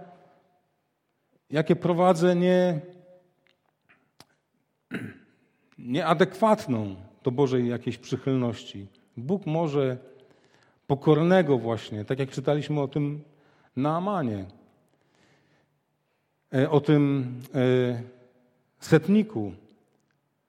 jakie 1.50 1.76
prowadzę, 1.76 2.36
nie, 2.36 2.80
nieadekwatną 5.78 6.96
do 7.22 7.30
Bożej 7.30 7.68
jakiejś 7.68 7.98
przychylności. 7.98 8.86
Bóg 9.16 9.46
może 9.46 9.96
pokornego 10.92 11.58
właśnie, 11.58 12.04
tak 12.04 12.18
jak 12.18 12.30
czytaliśmy 12.30 12.80
o 12.80 12.88
tym 12.88 13.24
Naamanie, 13.76 14.44
e, 16.54 16.70
o 16.70 16.80
tym 16.80 17.34
e, 17.54 18.02
setniku, 18.80 19.52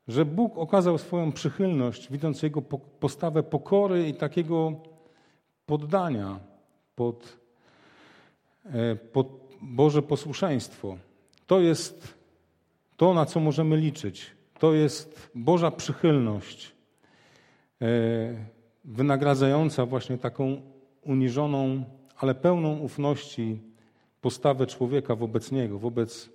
że 0.08 0.26
Bóg 0.26 0.58
okazał 0.58 0.98
swoją 0.98 1.32
przychylność, 1.32 2.12
widząc 2.12 2.44
jego 2.44 2.62
postawę 3.00 3.44
pokory 3.44 4.08
i 4.08 4.14
takiego 4.14 4.74
poddania 5.66 6.40
pod 6.96 7.38
e, 8.66 8.72
Boże 9.62 10.02
posłuszeństwo. 10.02 10.98
To 11.48 11.60
jest 11.60 12.14
to, 12.98 13.14
na 13.14 13.26
co 13.26 13.40
możemy 13.40 13.78
liczyć. 13.78 14.32
To 14.60 14.74
jest 14.74 15.32
Boża 15.36 15.72
przychylność, 15.72 16.76
wynagradzająca 18.84 19.86
właśnie 19.86 20.18
taką 20.18 20.62
uniżoną, 21.02 21.84
ale 22.18 22.36
pełną 22.36 22.78
ufności 22.78 23.60
postawę 24.22 24.68
człowieka 24.68 25.16
wobec 25.16 25.52
Niego, 25.52 25.80
wobec, 25.80 26.30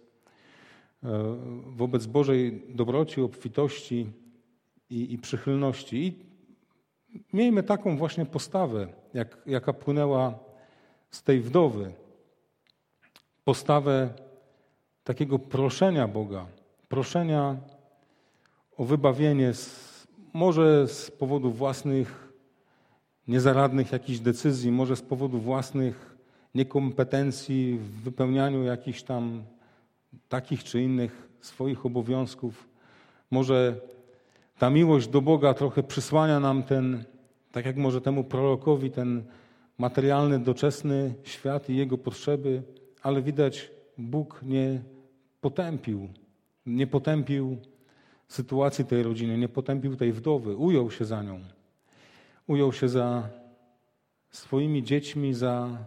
e, 1.04 1.36
wobec 1.66 2.06
Bożej 2.06 2.62
dobroci, 2.68 3.20
obfitości 3.20 4.06
i, 4.90 5.12
i 5.12 5.18
przychylności. 5.18 6.06
I 6.06 6.28
miejmy 7.32 7.62
taką 7.62 7.96
właśnie 7.96 8.26
postawę, 8.26 8.88
jak, 9.14 9.38
jaka 9.46 9.72
płynęła 9.72 10.38
z 11.10 11.22
tej 11.22 11.40
wdowy. 11.40 11.92
Postawę 13.44 14.14
takiego 15.04 15.38
proszenia 15.38 16.08
Boga, 16.08 16.46
proszenia 16.88 17.56
o 18.76 18.84
wybawienie, 18.84 19.54
z, 19.54 20.06
może 20.32 20.88
z 20.88 21.10
powodu 21.10 21.50
własnych 21.50 22.27
niezaradnych 23.28 23.92
jakichś 23.92 24.18
decyzji, 24.18 24.72
może 24.72 24.96
z 24.96 25.02
powodu 25.02 25.38
własnych 25.38 26.16
niekompetencji 26.54 27.78
w 27.78 28.02
wypełnianiu 28.02 28.62
jakichś 28.62 29.02
tam 29.02 29.42
takich 30.28 30.64
czy 30.64 30.82
innych 30.82 31.28
swoich 31.40 31.86
obowiązków. 31.86 32.68
Może 33.30 33.80
ta 34.58 34.70
miłość 34.70 35.08
do 35.08 35.22
Boga 35.22 35.54
trochę 35.54 35.82
przysłania 35.82 36.40
nam 36.40 36.62
ten, 36.62 37.04
tak 37.52 37.66
jak 37.66 37.76
może 37.76 38.00
temu 38.00 38.24
prorokowi, 38.24 38.90
ten 38.90 39.22
materialny, 39.78 40.38
doczesny 40.38 41.14
świat 41.22 41.70
i 41.70 41.76
jego 41.76 41.98
potrzeby, 41.98 42.62
ale 43.02 43.22
widać, 43.22 43.70
Bóg 43.98 44.40
nie 44.42 44.82
potępił, 45.40 46.08
nie 46.66 46.86
potępił 46.86 47.56
sytuacji 48.28 48.84
tej 48.84 49.02
rodziny, 49.02 49.38
nie 49.38 49.48
potępił 49.48 49.96
tej 49.96 50.12
wdowy, 50.12 50.56
ujął 50.56 50.90
się 50.90 51.04
za 51.04 51.22
nią. 51.22 51.40
Ujął 52.48 52.72
się 52.72 52.88
za 52.88 53.28
swoimi 54.30 54.82
dziećmi, 54.82 55.34
za 55.34 55.78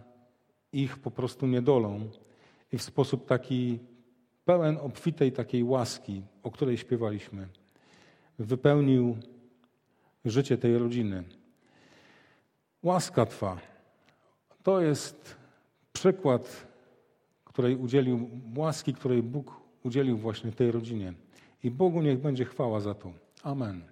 ich 0.72 0.98
po 0.98 1.10
prostu 1.10 1.46
niedolą 1.46 2.10
i 2.72 2.78
w 2.78 2.82
sposób 2.82 3.26
taki 3.26 3.78
pełen 4.44 4.76
obfitej 4.76 5.32
takiej 5.32 5.64
łaski, 5.64 6.22
o 6.42 6.50
której 6.50 6.78
śpiewaliśmy, 6.78 7.48
wypełnił 8.38 9.16
życie 10.24 10.58
tej 10.58 10.78
rodziny. 10.78 11.24
Łaska 12.82 13.26
Twa 13.26 13.58
to 14.62 14.80
jest 14.80 15.36
przykład, 15.92 16.66
której 17.44 17.76
udzielił, 17.76 18.30
łaski, 18.56 18.94
której 18.94 19.22
Bóg 19.22 19.60
udzielił 19.84 20.18
właśnie 20.18 20.52
tej 20.52 20.72
rodzinie. 20.72 21.12
I 21.62 21.70
Bogu 21.70 22.02
niech 22.02 22.20
będzie 22.20 22.44
chwała 22.44 22.80
za 22.80 22.94
to. 22.94 23.12
Amen. 23.42 23.91